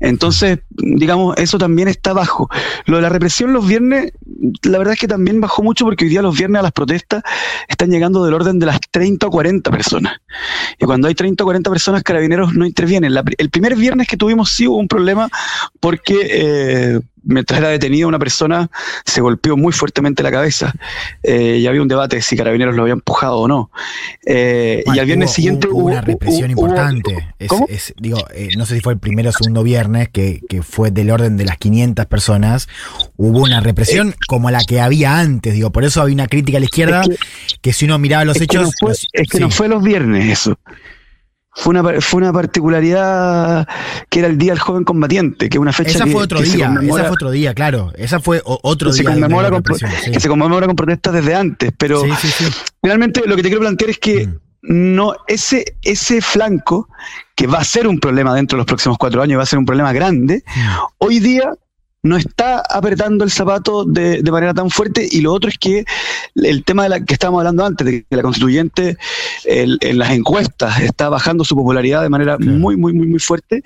Entonces, 0.00 0.60
digamos, 0.70 1.36
eso 1.36 1.58
también 1.58 1.86
está 1.88 2.14
bajo. 2.14 2.48
Lo 2.86 2.96
de 2.96 3.02
la 3.02 3.10
represión 3.10 3.52
los 3.52 3.66
viernes, 3.66 4.12
la 4.62 4.78
verdad 4.78 4.94
es 4.94 5.00
que 5.00 5.08
también 5.08 5.40
bajó 5.40 5.62
mucho 5.62 5.84
porque 5.84 6.04
hoy 6.06 6.10
día 6.10 6.22
los 6.22 6.36
viernes 6.36 6.60
a 6.60 6.62
las 6.62 6.72
protestas 6.72 7.22
están 7.68 7.90
llegando 7.90 8.24
del 8.24 8.32
orden 8.32 8.58
de 8.58 8.66
las 8.66 8.80
30 8.90 9.26
o 9.26 9.30
40 9.30 9.70
personas. 9.70 10.16
Y 10.78 10.86
cuando 10.86 11.06
hay 11.08 11.14
30 11.14 11.44
o 11.44 11.46
40 11.46 11.70
personas, 11.70 12.02
carabineros 12.02 12.54
no 12.54 12.64
intervienen. 12.64 13.12
el 13.36 13.50
primer 13.50 13.76
viernes 13.76 14.08
que 14.08 14.16
tuvimos 14.16 14.50
sí 14.50 14.66
hubo 14.66 14.78
un 14.78 14.88
problema 14.88 15.28
porque 15.80 16.16
eh, 16.30 17.00
mientras 17.22 17.60
era 17.60 17.68
detenido 17.68 18.08
una 18.08 18.18
persona 18.18 18.70
se 19.04 19.20
golpeó 19.20 19.56
muy 19.56 19.72
fuertemente 19.72 20.22
la 20.22 20.30
cabeza 20.30 20.72
eh, 21.22 21.58
y 21.60 21.66
había 21.66 21.82
un 21.82 21.88
debate 21.88 22.20
si 22.22 22.36
carabineros 22.36 22.74
lo 22.74 22.82
habían 22.82 22.98
empujado 22.98 23.38
o 23.38 23.48
no. 23.48 23.70
Eh, 24.24 24.82
y 24.86 24.98
al 24.98 25.06
viernes 25.06 25.32
siguiente 25.32 25.68
hubo, 25.68 25.88
una 25.88 26.00
represión 26.00 26.50
importante. 26.50 27.34
digo 27.98 28.18
eh, 28.34 28.50
no 28.56 28.66
sé 28.66 28.76
si 28.76 28.80
fue 28.80 28.94
el 28.94 28.98
primero 28.98 29.30
o 29.30 29.32
segundo 29.32 29.62
viernes 29.62 30.08
que, 30.08 30.40
fue 30.62 30.90
del 30.90 31.10
orden 31.10 31.36
de 31.36 31.44
las 31.44 31.56
500 31.56 32.06
personas 32.06 32.68
hubo 33.16 33.40
una 33.40 33.60
represión 33.60 34.14
como 34.28 34.50
la 34.50 34.62
que 34.64 34.80
había 34.80 35.18
antes 35.18 35.54
digo 35.54 35.70
por 35.70 35.84
eso 35.84 36.02
había 36.02 36.14
una 36.14 36.26
crítica 36.26 36.58
a 36.58 36.60
la 36.60 36.66
izquierda 36.66 37.02
que, 37.62 37.72
si 37.72 37.86
uno 37.86 37.98
miraba 37.98 38.24
los 38.24 38.40
hechos 38.40 38.74
es 39.12 39.28
que 39.28 39.40
no 39.40 39.50
fue 39.50 39.68
los 39.68 39.82
viernes 39.82 40.26
eso 40.26 40.58
fue 41.52 41.70
una, 41.78 42.00
fue 42.00 42.22
una 42.22 42.32
particularidad 42.32 43.66
que 44.08 44.20
era 44.20 44.28
el 44.28 44.38
Día 44.38 44.52
del 44.52 44.60
Joven 44.60 44.84
Combatiente, 44.84 45.48
que 45.48 45.56
es 45.56 45.60
una 45.60 45.72
fecha 45.72 45.90
esa 45.90 46.06
fue 46.06 46.22
otro 46.22 46.40
día, 46.40 46.72
esa 46.80 47.04
fue 47.04 47.10
otro 47.10 47.30
día, 47.30 47.54
claro. 47.54 47.92
Esa 47.96 48.20
fue 48.20 48.40
otro 48.44 48.92
día. 48.92 49.02
Que 50.12 50.20
se 50.20 50.28
conmemora 50.28 50.66
con 50.66 50.76
protestas 50.76 51.14
desde 51.14 51.34
antes, 51.34 51.72
pero 51.76 52.02
finalmente 52.80 53.22
lo 53.26 53.36
que 53.36 53.42
te 53.42 53.48
quiero 53.48 53.60
plantear 53.60 53.90
es 53.90 53.98
que 53.98 54.26
mm. 54.26 54.34
no 54.62 55.14
ese, 55.26 55.76
ese 55.82 56.20
flanco, 56.20 56.88
que 57.34 57.46
va 57.46 57.58
a 57.58 57.64
ser 57.64 57.88
un 57.88 57.98
problema 57.98 58.34
dentro 58.34 58.56
de 58.56 58.60
los 58.60 58.66
próximos 58.66 58.96
cuatro 58.96 59.20
años, 59.20 59.38
va 59.38 59.42
a 59.42 59.46
ser 59.46 59.58
un 59.58 59.66
problema 59.66 59.92
grande, 59.92 60.44
mm. 60.46 60.60
hoy 60.98 61.18
día 61.18 61.52
no 62.02 62.16
está 62.16 62.62
apretando 62.70 63.24
el 63.24 63.30
zapato 63.30 63.84
de, 63.84 64.22
manera 64.30 64.54
tan 64.54 64.70
fuerte 64.70 65.06
y 65.10 65.20
lo 65.20 65.32
otro 65.32 65.50
es 65.50 65.58
que 65.58 65.84
el 66.34 66.64
tema 66.64 66.84
de 66.84 66.88
la 66.88 67.04
que 67.04 67.12
estábamos 67.12 67.40
hablando 67.40 67.64
antes, 67.64 67.86
de 67.86 68.04
que 68.08 68.16
la 68.16 68.22
constituyente 68.22 68.96
en 69.44 69.98
las 69.98 70.10
encuestas 70.10 70.80
está 70.80 71.08
bajando 71.08 71.44
su 71.44 71.54
popularidad 71.54 72.02
de 72.02 72.08
manera 72.08 72.38
muy, 72.38 72.76
muy, 72.76 72.92
muy, 72.92 73.06
muy 73.06 73.18
fuerte, 73.18 73.62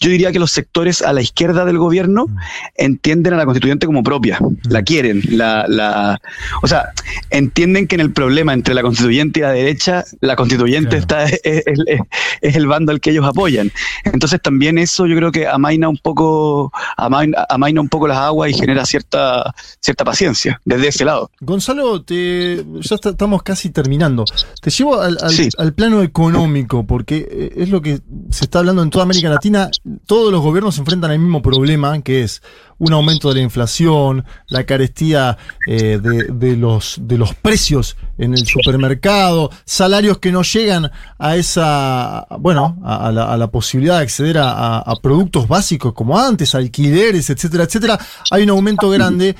yo 0.00 0.10
diría 0.10 0.32
que 0.32 0.38
los 0.38 0.50
sectores 0.50 1.00
a 1.02 1.12
la 1.12 1.22
izquierda 1.22 1.64
del 1.64 1.78
gobierno 1.78 2.26
mm. 2.26 2.36
entienden 2.76 3.34
a 3.34 3.36
la 3.36 3.44
constituyente 3.44 3.86
como 3.86 4.02
propia, 4.02 4.38
mm. 4.40 4.56
la 4.70 4.82
quieren, 4.82 5.22
la, 5.30 5.66
la, 5.68 6.20
o 6.62 6.66
sea, 6.66 6.90
entienden 7.30 7.86
que 7.86 7.94
en 7.94 8.00
el 8.00 8.12
problema 8.12 8.52
entre 8.52 8.74
la 8.74 8.82
constituyente 8.82 9.40
y 9.40 9.42
la 9.42 9.52
derecha, 9.52 10.04
la 10.20 10.36
constituyente 10.36 10.96
está, 10.96 11.24
es, 11.24 11.64
el 12.42 12.66
bando 12.66 12.92
al 12.92 13.00
que 13.00 13.10
ellos 13.10 13.24
apoyan. 13.24 13.70
Entonces 14.04 14.40
también 14.42 14.78
eso 14.78 15.06
yo 15.06 15.16
creo 15.16 15.32
que 15.32 15.46
amaina 15.46 15.88
un 15.88 15.98
poco, 15.98 16.72
amaina, 16.96 17.46
amaina 17.48 17.69
amaina 17.70 17.80
un 17.80 17.88
poco 17.88 18.08
las 18.08 18.18
aguas 18.18 18.50
y 18.50 18.54
genera 18.54 18.84
cierta, 18.84 19.54
cierta 19.80 20.04
paciencia 20.04 20.60
desde 20.64 20.88
ese 20.88 21.04
lado. 21.04 21.30
Gonzalo, 21.40 22.02
te, 22.02 22.64
ya 22.80 22.96
estamos 22.96 23.42
casi 23.42 23.70
terminando. 23.70 24.24
Te 24.60 24.70
llevo 24.70 25.00
al, 25.00 25.18
al, 25.56 25.72
plano 25.72 26.02
económico, 26.02 26.86
porque 26.86 27.28
eh, 27.30 27.52
es 27.56 27.70
lo 27.70 27.80
que 27.80 28.00
se 28.30 28.44
está 28.44 28.58
hablando 28.60 28.82
en 28.82 28.90
toda 28.90 29.04
América 29.04 29.28
Latina. 29.28 29.70
Todos 30.06 30.32
los 30.32 30.42
gobiernos 30.42 30.74
se 30.74 30.80
enfrentan 30.80 31.10
al 31.10 31.18
mismo 31.18 31.42
problema, 31.42 32.00
que 32.02 32.22
es 32.22 32.42
un 32.80 32.92
aumento 32.92 33.28
de 33.28 33.36
la 33.36 33.40
inflación, 33.42 34.24
la 34.48 34.64
carestía 34.64 35.38
eh, 35.66 36.00
de, 36.02 36.56
los, 36.56 36.96
de 37.02 37.18
los 37.18 37.34
precios 37.34 37.96
en 38.18 38.34
el 38.34 38.46
supermercado, 38.46 39.50
salarios 39.64 40.18
que 40.18 40.32
no 40.32 40.42
llegan 40.42 40.90
a 41.18 41.36
esa, 41.36 42.26
bueno, 42.38 42.78
a, 42.82 43.12
la, 43.12 43.50
posibilidad 43.50 43.98
de 43.98 44.02
acceder 44.02 44.38
a, 44.40 44.92
productos 45.02 45.46
básicos 45.46 45.92
como 45.92 46.18
antes, 46.18 46.54
alquileres, 46.54 47.30
etcétera, 47.30 47.64
etcétera. 47.64 47.98
Hay 48.30 48.42
un 48.42 48.50
aumento 48.50 48.88
grande. 48.90 49.36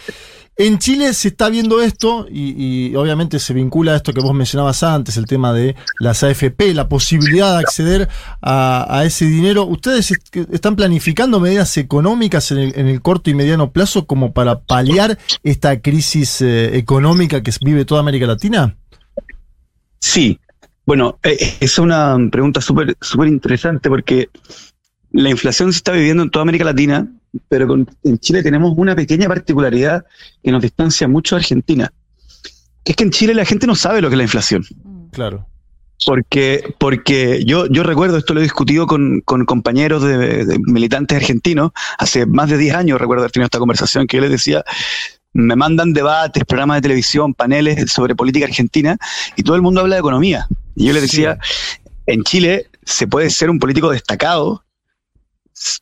En 0.63 0.79
Chile 0.79 1.15
se 1.15 1.29
está 1.29 1.49
viendo 1.49 1.81
esto 1.81 2.27
y, 2.31 2.95
obviamente 2.95 3.39
se 3.39 3.55
vincula 3.55 3.93
a 3.93 3.97
esto 3.97 4.13
que 4.13 4.21
vos 4.21 4.35
mencionabas 4.35 4.83
antes, 4.83 5.17
el 5.17 5.25
tema 5.25 5.55
de 5.55 5.75
las 6.01 6.23
AFP, 6.23 6.75
la 6.75 6.87
posibilidad 6.87 7.55
de 7.55 7.61
acceder 7.61 8.11
a, 8.43 9.03
ese 9.07 9.25
dinero. 9.25 9.65
¿Ustedes 9.65 10.13
están 10.53 10.77
planificando 10.77 11.41
medidas 11.41 11.79
económicas 11.79 12.51
en 12.51 12.59
el, 12.59 13.01
corto 13.01 13.31
y 13.31 13.35
mediano 13.35 13.71
plazo 13.71 14.05
como 14.05 14.35
para 14.35 14.61
paliar 14.61 15.17
esta 15.45 15.81
crisis 15.81 16.43
eh, 16.43 16.77
económica 16.77 17.43
que 17.43 17.53
vive 17.63 17.87
toda 17.87 18.03
América 18.03 18.27
Latina? 18.27 18.77
Sí. 19.99 20.39
Bueno, 20.85 21.19
eh, 21.23 21.39
es 21.61 21.79
una 21.79 22.19
pregunta 22.31 22.61
súper 22.61 22.99
súper 23.01 23.29
interesante 23.29 23.89
porque 23.89 24.29
la 25.11 25.31
inflación 25.31 25.73
se 25.73 25.79
está 25.79 25.93
viviendo 25.93 26.23
en 26.23 26.31
toda 26.31 26.43
América 26.43 26.65
Latina, 26.65 27.09
pero 27.49 27.75
en 28.05 28.19
Chile 28.19 28.43
tenemos 28.43 28.73
una 28.77 28.95
pequeña 28.95 29.29
particularidad 29.29 30.05
que 30.43 30.51
nos 30.51 30.63
distancia 30.63 31.09
mucho 31.09 31.37
de 31.37 31.41
Argentina, 31.41 31.93
que 32.85 32.93
es 32.93 32.97
que 32.97 33.05
en 33.05 33.11
Chile 33.11 33.35
la 33.35 33.45
gente 33.45 33.67
no 33.67 33.75
sabe 33.75 34.01
lo 34.01 34.09
que 34.09 34.15
es 34.15 34.19
la 34.19 34.25
inflación. 34.25 34.65
Claro. 35.13 35.47
Porque, 36.07 36.75
porque 36.79 37.45
yo, 37.45 37.67
yo 37.67 37.83
recuerdo, 37.83 38.17
esto 38.17 38.33
lo 38.33 38.41
he 38.41 38.43
discutido 38.43 38.87
con, 38.87 39.21
compañeros 39.21 40.03
de, 40.03 40.59
militantes 40.65 41.19
argentinos, 41.19 41.73
hace 41.99 42.25
más 42.25 42.49
de 42.49 42.57
10 42.57 42.75
años 42.75 43.01
recuerdo 43.01 43.23
haber 43.23 43.33
tenido 43.33 43.47
esta 43.47 43.59
conversación 43.59 44.07
que 44.07 44.17
yo 44.17 44.23
les 44.23 44.31
decía, 44.31 44.65
me 45.35 45.57
mandan 45.57 45.93
debates, 45.93 46.45
programas 46.45 46.79
de 46.79 46.83
televisión, 46.83 47.35
paneles 47.35 47.93
sobre 47.93 48.15
política 48.15 48.47
argentina, 48.47 48.97
y 49.37 49.43
todo 49.43 49.57
el 49.57 49.63
mundo 49.63 49.83
habla 49.83 49.97
de 49.97 50.01
economía. 50.01 50.49
Y 50.75 50.87
yo 50.87 50.95
les 50.95 51.03
decía, 51.03 51.39
en 52.07 52.23
Chile 52.25 52.71
se 52.83 53.07
puede 53.07 53.29
ser 53.29 53.51
un 53.51 53.59
político 53.59 53.91
destacado 53.91 54.65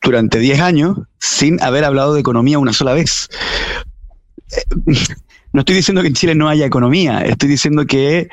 durante 0.01 0.39
10 0.39 0.59
años 0.59 0.97
sin 1.19 1.61
haber 1.61 1.85
hablado 1.85 2.13
de 2.13 2.19
economía 2.19 2.59
una 2.59 2.73
sola 2.73 2.93
vez. 2.93 3.29
Eh, 4.51 4.93
no 5.51 5.61
estoy 5.61 5.75
diciendo 5.75 6.01
que 6.01 6.09
en 6.09 6.13
Chile 6.13 6.35
no 6.35 6.47
haya 6.47 6.65
economía, 6.65 7.21
estoy 7.21 7.49
diciendo 7.49 7.85
que 7.85 8.29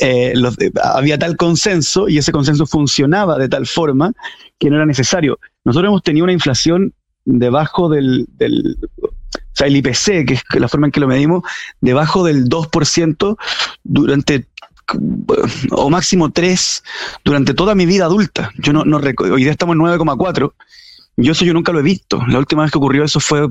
eh, 0.00 0.34
había 0.82 1.18
tal 1.18 1.36
consenso 1.36 2.08
y 2.08 2.18
ese 2.18 2.30
consenso 2.30 2.64
funcionaba 2.64 3.38
de 3.38 3.48
tal 3.48 3.66
forma 3.66 4.12
que 4.58 4.70
no 4.70 4.76
era 4.76 4.86
necesario. 4.86 5.40
Nosotros 5.64 5.88
hemos 5.88 6.02
tenido 6.02 6.24
una 6.24 6.32
inflación 6.32 6.94
debajo 7.24 7.88
del, 7.88 8.26
del 8.38 8.78
o 9.02 9.08
sea, 9.52 9.66
el 9.66 9.76
IPC, 9.76 10.26
que 10.26 10.34
es 10.34 10.60
la 10.60 10.68
forma 10.68 10.86
en 10.86 10.92
que 10.92 11.00
lo 11.00 11.08
medimos, 11.08 11.42
debajo 11.80 12.24
del 12.24 12.48
2% 12.48 13.36
durante 13.82 14.46
o 15.70 15.88
máximo 15.88 16.30
3 16.30 16.82
durante 17.24 17.54
toda 17.54 17.74
mi 17.74 17.86
vida 17.86 18.04
adulta. 18.04 18.50
Yo 18.58 18.72
no, 18.72 18.84
no 18.84 18.98
hoy 18.98 19.42
día 19.42 19.52
estamos 19.52 19.74
en 19.74 19.82
9,4 19.82 20.52
yo 21.20 21.32
eso 21.32 21.44
yo 21.44 21.52
nunca 21.52 21.72
lo 21.72 21.80
he 21.80 21.82
visto. 21.82 22.20
La 22.26 22.38
última 22.38 22.62
vez 22.62 22.70
que 22.70 22.78
ocurrió 22.78 23.04
eso 23.04 23.20
fue 23.20 23.48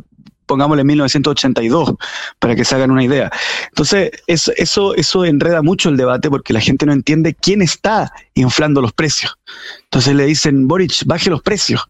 pongámosle 0.50 0.84
1982, 0.84 1.94
para 2.40 2.56
que 2.56 2.66
se 2.66 2.74
hagan 2.74 2.90
una 2.90 3.04
idea. 3.04 3.32
Entonces, 3.68 4.10
eso, 4.26 4.52
eso, 4.58 4.96
eso 4.96 5.24
enreda 5.24 5.62
mucho 5.62 5.90
el 5.90 5.96
debate 5.96 6.28
porque 6.28 6.54
la 6.54 6.60
gente 6.60 6.88
no 6.88 6.92
entiende 6.92 7.36
quién 7.36 7.62
está 7.62 8.12
inflando 8.34 8.82
los 8.82 8.92
precios. 8.94 9.38
Entonces 9.84 10.16
le 10.16 10.26
dicen, 10.26 10.68
Boric, 10.68 11.04
baje 11.06 11.30
los 11.30 11.42
precios. 11.42 11.82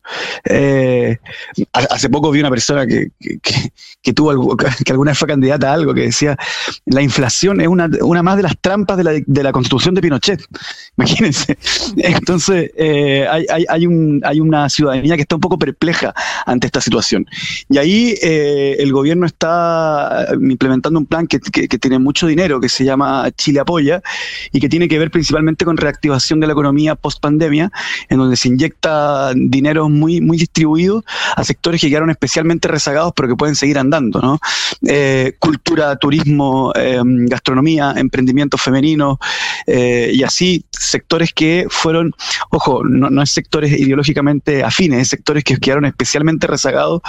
Eh, 0.46 1.18
hace 1.74 2.10
poco 2.10 2.32
vi 2.32 2.40
una 2.40 2.50
persona 2.50 2.86
que, 2.86 3.12
que, 4.02 4.14
tuvo 4.14 4.32
algo, 4.32 4.58
que 4.86 4.92
alguna 4.92 5.12
vez 5.12 5.20
fue 5.20 5.28
candidata 5.28 5.70
a 5.70 5.74
algo 5.74 5.94
que 5.94 6.02
decía, 6.02 6.38
la 6.86 7.02
inflación 7.02 7.62
es 7.62 7.68
una, 7.68 7.90
una 8.02 8.24
más 8.24 8.38
de 8.38 8.44
las 8.44 8.56
trampas 8.60 8.98
de 8.98 9.04
la, 9.04 9.12
de 9.26 9.44
la 9.44 9.52
constitución 9.52 9.96
de 9.96 10.02
Pinochet. 10.02 10.42
Imagínense. 10.98 11.58
Entonces, 11.98 12.72
eh, 12.78 13.28
hay, 13.30 13.46
hay, 13.50 13.66
hay, 13.70 13.86
un, 13.86 14.22
hay 14.24 14.40
una 14.40 14.70
ciudadanía 14.70 15.16
que 15.16 15.22
está 15.22 15.36
un 15.36 15.42
poco 15.42 15.58
perpleja 15.58 16.14
ante 16.46 16.68
esta 16.68 16.82
situación. 16.82 17.26
Y 17.70 17.78
ahí 17.78 18.16
eh, 18.22 18.49
el 18.80 18.92
gobierno 18.92 19.26
está 19.26 20.28
implementando 20.40 21.00
un 21.00 21.06
plan 21.06 21.28
que, 21.28 21.40
tiene 21.40 22.00
mucho 22.00 22.28
dinero, 22.28 22.60
que 22.60 22.70
se 22.70 22.84
llama 22.84 23.30
Chile 23.36 23.60
Apoya, 23.60 24.02
y 24.52 24.60
que 24.60 24.70
tiene 24.70 24.88
que 24.88 25.00
ver 25.00 25.12
principalmente 25.12 25.66
con 25.66 25.78
reactivación 25.78 26.40
de 26.40 26.48
la 26.48 26.54
economía 26.54 26.96
post 26.96 27.20
pandemia, 27.22 27.72
en 28.10 28.18
donde 28.18 28.36
se 28.36 28.48
inyecta 28.48 29.34
dinero 29.36 29.90
muy, 29.90 30.22
muy 30.22 30.38
distribuido 30.38 31.04
a 31.36 31.44
sectores 31.44 31.82
que 31.82 31.90
quedaron 31.90 32.10
especialmente 32.10 32.68
rezagados, 32.68 33.14
pero 33.16 33.28
que 33.28 33.36
pueden 33.36 33.56
seguir 33.56 33.78
andando, 33.78 34.20
¿no? 34.22 34.40
Eh, 34.88 35.34
cultura, 35.40 35.96
turismo, 35.98 36.72
eh, 36.76 37.00
gastronomía, 37.04 37.94
emprendimientos 37.98 38.62
femeninos, 38.62 39.18
eh, 39.68 40.12
y 40.14 40.24
así 40.24 40.66
sectores 40.72 41.34
que 41.34 41.68
fueron, 41.70 42.14
ojo, 42.50 42.84
no, 42.84 43.10
no 43.10 43.22
es 43.22 43.32
sectores 43.32 43.72
ideológicamente 43.72 44.64
afines, 44.64 45.02
es 45.02 45.08
sectores 45.10 45.44
que 45.44 45.58
quedaron 45.58 45.86
especialmente 45.86 46.48
rezagados 46.48 47.02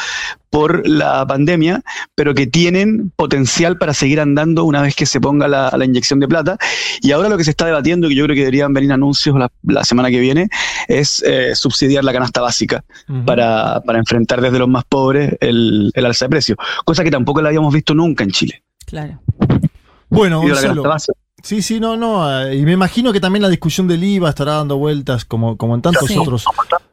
por 0.51 0.87
la 0.87 1.25
pandemia, 1.27 1.83
pero 2.15 2.35
que 2.35 2.47
tienen 2.47 3.13
potencial 3.17 3.79
para 3.79 3.95
seguir 3.95 4.21
andando 4.21 4.65
una 4.65 4.83
vez 4.83 4.97
que 4.97 5.07
se 5.07 5.21
ponga 5.21 5.49
la, 5.49 5.85
inyección 5.85 6.19
de 6.21 6.29
plata. 6.29 6.59
Y 7.01 7.13
ahora 7.13 7.29
lo 7.29 7.39
que 7.39 7.45
se 7.45 7.51
está 7.51 7.67
debatiendo, 7.67 8.09
que 8.09 8.17
yo 8.17 8.25
creo 8.25 8.35
que 8.35 8.41
deberían 8.41 8.75
venir 8.75 8.93
anuncios 8.93 9.37
la, 9.63 9.85
semana 9.85 10.11
que 10.11 10.19
viene, 10.19 10.49
es 10.89 11.23
eh, 11.25 11.55
subsidiar 11.55 12.05
la 12.05 12.13
canasta 12.13 12.41
básica 12.41 12.85
para, 13.25 13.81
enfrentar 13.95 14.41
desde 14.41 14.59
los 14.59 14.69
más 14.69 14.85
pobres 14.85 15.37
el, 15.41 15.93
alza 15.95 16.27
de 16.27 16.31
precios, 16.31 16.59
cosa 16.85 17.05
que 17.05 17.11
tampoco 17.11 17.41
la 17.41 17.49
habíamos 17.49 17.73
visto 17.73 17.95
nunca 17.95 18.25
en 18.25 18.31
Chile. 18.31 18.63
Claro. 18.87 19.21
Bueno, 20.09 20.43
Sí, 21.43 21.63
sí, 21.63 21.81
no, 21.81 21.97
no. 21.97 22.43
Eh, 22.43 22.57
y 22.57 22.63
me 22.63 22.73
imagino 22.73 23.13
que 23.13 23.21
también 23.21 23.43
la 23.43 23.49
discusión 23.49 23.89
del 23.89 24.03
IVA 24.03 24.31
estará 24.31 24.55
dando 24.55 24.79
vueltas 24.79 25.25
como, 25.25 25.57
como 25.57 25.75
en 25.75 25.83
tantos 25.83 26.11
otros. 26.17 26.45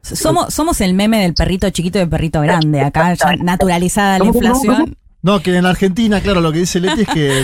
Somos, 0.01 0.53
somos 0.53 0.81
el 0.81 0.93
meme 0.93 1.21
del 1.21 1.33
perrito 1.33 1.69
chiquito 1.69 1.99
y 1.99 2.03
el 2.03 2.10
perrito 2.10 2.41
grande. 2.41 2.81
Acá 2.81 3.13
ya 3.13 3.36
naturalizada 3.36 4.19
la 4.19 4.25
inflación. 4.25 4.97
No, 5.21 5.41
que 5.41 5.55
en 5.55 5.65
Argentina, 5.65 6.21
claro, 6.21 6.41
lo 6.41 6.51
que 6.51 6.60
dice 6.60 6.79
Leti 6.79 7.01
es 7.01 7.07
que 7.07 7.43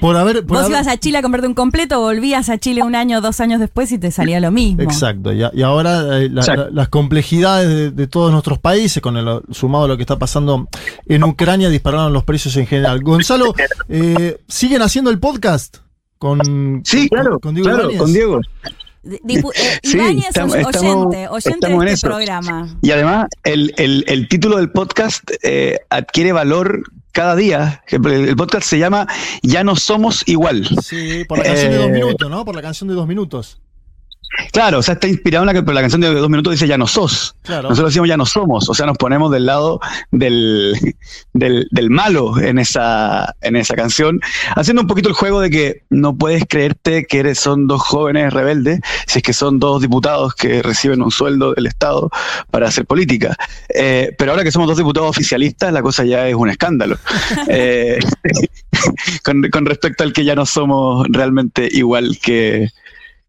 por 0.00 0.16
haber. 0.16 0.42
Vos 0.42 0.68
ibas 0.68 0.86
a 0.86 0.96
Chile 0.96 1.18
a 1.18 1.22
comprarte 1.22 1.48
un 1.48 1.54
completo, 1.54 2.00
volvías 2.00 2.48
a 2.48 2.58
Chile 2.58 2.82
un 2.82 2.94
año, 2.94 3.20
dos 3.20 3.40
años 3.40 3.60
después 3.60 3.90
y 3.92 3.98
te 3.98 4.10
salía 4.10 4.38
lo 4.38 4.50
mismo. 4.50 4.82
Exacto. 4.82 5.32
Y, 5.32 5.62
ahora 5.62 6.20
eh, 6.20 6.28
las 6.30 6.88
complejidades 6.88 7.96
de, 7.96 8.06
todos 8.06 8.30
nuestros 8.30 8.58
países, 8.58 9.02
con 9.02 9.16
el 9.16 9.40
sumado 9.50 9.84
a 9.84 9.88
lo 9.88 9.96
que 9.96 10.02
está 10.02 10.18
pasando 10.18 10.68
en 11.06 11.24
Ucrania, 11.24 11.68
dispararon 11.68 12.12
los 12.12 12.24
precios 12.24 12.56
en 12.56 12.66
general. 12.66 13.02
Gonzalo, 13.02 13.54
eh, 13.88 14.38
¿siguen 14.46 14.82
haciendo 14.82 15.10
el 15.10 15.18
podcast? 15.18 15.78
Con, 16.24 16.80
sí, 16.86 17.06
claro, 17.10 17.38
con 17.38 17.54
Diego. 17.54 17.68
Claro, 17.68 17.90
con 17.98 18.10
Diego. 18.10 18.40
Eh, 18.40 19.20
sí, 19.82 19.98
estamos, 20.26 20.54
oyente, 20.54 21.28
oyente 21.28 21.68
de 21.68 21.92
este 21.92 22.06
programa. 22.06 22.74
Y 22.80 22.92
además, 22.92 23.26
el, 23.42 23.74
el, 23.76 24.06
el 24.08 24.26
título 24.26 24.56
del 24.56 24.70
podcast 24.70 25.22
eh, 25.42 25.80
adquiere 25.90 26.32
valor 26.32 26.82
cada 27.12 27.36
día. 27.36 27.82
El, 27.88 28.36
podcast 28.36 28.66
se 28.66 28.78
llama 28.78 29.06
Ya 29.42 29.64
no 29.64 29.76
somos 29.76 30.26
igual. 30.26 30.66
Sí, 30.82 31.26
por 31.28 31.36
la 31.36 31.44
canción 31.44 31.72
de 31.72 31.76
dos 31.76 31.88
eh, 31.88 31.92
minutos, 31.92 32.30
¿no? 32.30 32.42
Por 32.46 32.54
la 32.54 32.62
canción 32.62 32.88
de 32.88 32.94
dos 32.94 33.06
minutos. 33.06 33.60
Claro, 34.52 34.78
o 34.78 34.82
sea, 34.82 34.94
está 34.94 35.06
inspirado 35.08 35.48
en 35.48 35.54
la, 35.54 35.72
la 35.72 35.80
canción 35.80 36.00
de 36.00 36.12
dos 36.12 36.30
minutos 36.30 36.52
dice 36.52 36.66
ya 36.66 36.78
no 36.78 36.86
sos. 36.86 37.36
Nosotros 37.48 37.90
decimos 37.90 38.08
ya 38.08 38.16
no 38.16 38.26
somos, 38.26 38.68
o 38.68 38.74
sea, 38.74 38.86
nos 38.86 38.96
ponemos 38.96 39.30
del 39.30 39.46
lado 39.46 39.80
del, 40.10 40.74
del, 41.32 41.90
malo 41.90 42.38
en 42.38 42.58
esa, 42.58 43.34
en 43.42 43.56
esa 43.56 43.74
canción, 43.74 44.20
haciendo 44.56 44.82
un 44.82 44.88
poquito 44.88 45.08
el 45.08 45.14
juego 45.14 45.40
de 45.40 45.50
que 45.50 45.82
no 45.90 46.16
puedes 46.16 46.44
creerte 46.48 47.04
que 47.04 47.20
eres, 47.20 47.38
son 47.38 47.66
dos 47.66 47.82
jóvenes 47.82 48.32
rebeldes, 48.32 48.80
si 49.06 49.18
es 49.18 49.22
que 49.22 49.32
son 49.32 49.58
dos 49.58 49.82
diputados 49.82 50.34
que 50.34 50.62
reciben 50.62 51.02
un 51.02 51.10
sueldo 51.10 51.54
del 51.54 51.66
Estado 51.66 52.10
para 52.50 52.68
hacer 52.68 52.86
política. 52.86 53.36
Eh, 53.74 54.14
pero 54.18 54.32
ahora 54.32 54.44
que 54.44 54.52
somos 54.52 54.68
dos 54.68 54.78
diputados 54.78 55.10
oficialistas, 55.10 55.72
la 55.72 55.82
cosa 55.82 56.04
ya 56.04 56.28
es 56.28 56.34
un 56.34 56.50
escándalo. 56.50 56.96
Eh, 57.48 57.98
con, 59.22 59.42
con 59.50 59.66
respecto 59.66 60.02
al 60.02 60.12
que 60.12 60.24
ya 60.24 60.34
no 60.34 60.46
somos 60.46 61.06
realmente 61.10 61.68
igual 61.70 62.18
que 62.20 62.70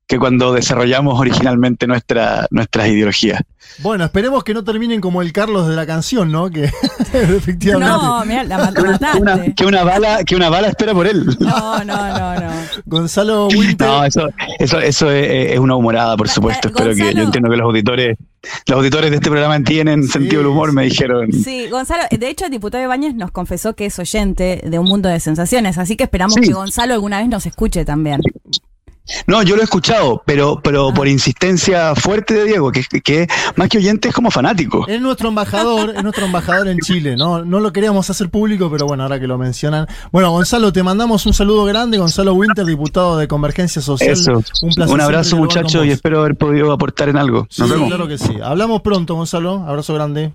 que 0.08 0.20
cuando 0.20 0.54
desarrollamos 0.54 1.20
originalmente 1.20 1.88
nuestra, 1.88 2.46
nuestras 2.52 2.88
ideologías. 2.90 3.42
Bueno, 3.80 4.06
esperemos 4.06 4.44
que 4.44 4.54
no 4.54 4.64
terminen 4.64 5.02
como 5.02 5.24
el 5.24 5.34
Carlos 5.34 5.68
de 5.68 5.76
la 5.76 5.88
canción, 5.88 6.32
¿no? 6.32 6.50
Que 6.52 6.66
efectivamente. 7.14 7.92
No, 7.92 8.24
mira, 8.24 8.44
la 8.44 8.58
mataste. 8.60 9.20
Una- 9.20 9.44
que, 9.56 9.66
una 9.66 9.84
bala, 9.84 10.24
que 10.24 10.36
una 10.36 10.50
bala 10.50 10.68
espera 10.68 10.94
por 10.94 11.08
él. 11.08 11.26
No, 11.40 11.84
no, 11.84 11.96
no, 12.20 12.36
no. 12.40 12.52
Gonzalo 12.86 13.48
Winter. 13.48 13.88
No, 13.88 14.06
eso, 14.06 14.28
eso, 14.60 14.80
eso 14.80 15.10
es, 15.10 15.54
es 15.54 15.60
una 15.60 15.76
humorada, 15.76 16.16
por 16.16 16.30
supuesto. 16.30 16.68
eh, 16.68 16.72
Espero 16.76 16.94
que 16.96 17.14
yo 17.16 17.24
entiendo 17.24 17.50
que 17.50 17.58
los 17.58 17.66
auditores, 17.66 18.18
los 18.68 18.78
auditores 18.78 19.10
de 19.10 19.18
este 19.18 19.30
programa 19.32 19.60
tienen 19.64 20.04
Sí, 20.04 20.10
sentido 20.10 20.44
del 20.44 20.52
humor, 20.52 20.72
me 20.72 20.84
dijeron. 20.84 21.32
Sí, 21.34 21.68
Gonzalo, 21.70 22.04
de 22.12 22.30
hecho 22.30 22.46
el 22.46 22.52
diputado 22.52 22.84
Ibáñez 22.84 23.16
nos 23.16 23.32
confesó 23.32 23.74
que 23.76 23.88
es 23.88 23.98
oyente 23.98 24.62
de 24.64 24.78
un 24.78 24.86
mundo 24.88 25.10
de 25.10 25.20
sensaciones, 25.20 25.80
así 25.80 25.96
que 25.98 26.04
esperamos 26.04 26.36
Sí. 26.36 26.42
que 26.42 26.54
Gonzalo 26.54 26.94
alguna 26.94 27.18
vez 27.20 27.28
nos 27.28 27.48
escuche 27.48 27.86
también. 27.86 28.22
No, 29.28 29.44
yo 29.44 29.56
lo 29.56 29.62
he 29.62 29.66
escuchado, 29.66 30.24
pero, 30.26 30.60
pero 30.64 30.94
por 30.94 31.08
insistencia 31.08 31.94
fuerte 31.96 32.34
de 32.34 32.46
Diego, 32.46 32.72
que, 32.72 32.84
que 33.04 33.28
más 33.56 33.70
que 33.70 33.78
oyente 33.78 34.10
es 34.10 34.16
como 34.16 34.32
fanático. 34.32 34.88
Es 34.88 35.00
nuestro 35.00 35.30
embajador, 35.30 35.94
es 35.96 36.04
nuestro 36.04 36.26
embajador 36.26 36.68
en 36.68 36.80
Chile, 36.80 37.16
¿no? 37.16 37.46
No 37.46 37.60
lo 37.60 37.72
queríamos 37.72 38.10
hacer 38.10 38.30
público, 38.30 38.70
pero 38.72 38.88
bueno, 38.88 39.04
ahora 39.04 39.20
que 39.20 39.28
lo 39.28 39.38
mencionan. 39.38 39.88
Bueno, 40.12 40.32
Gonzalo, 40.32 40.74
te 40.74 40.82
mandamos 40.84 41.26
un 41.26 41.34
saludo 41.34 41.66
grande. 41.66 41.98
Gonzalo 41.98 42.34
Winter, 42.34 42.66
diputado 42.66 43.18
de 43.18 43.28
Convergencia 43.28 43.82
Social. 43.82 44.12
Eso. 44.12 44.42
Un 44.62 44.72
placer. 44.74 44.94
Un 44.96 45.02
abrazo, 45.02 45.38
muchachos, 45.38 45.86
y 45.86 45.92
espero 45.92 46.22
haber 46.22 46.36
podido 46.36 46.72
aportar 46.72 47.10
en 47.10 47.18
algo. 47.18 47.48
Nos 47.58 47.68
Sí, 47.68 47.74
vemos. 47.74 47.88
claro 47.90 48.08
que 48.08 48.18
sí. 48.18 48.34
Hablamos 48.44 48.82
pronto, 48.82 49.16
Gonzalo. 49.16 49.64
Abrazo 49.68 49.94
grande. 49.94 50.34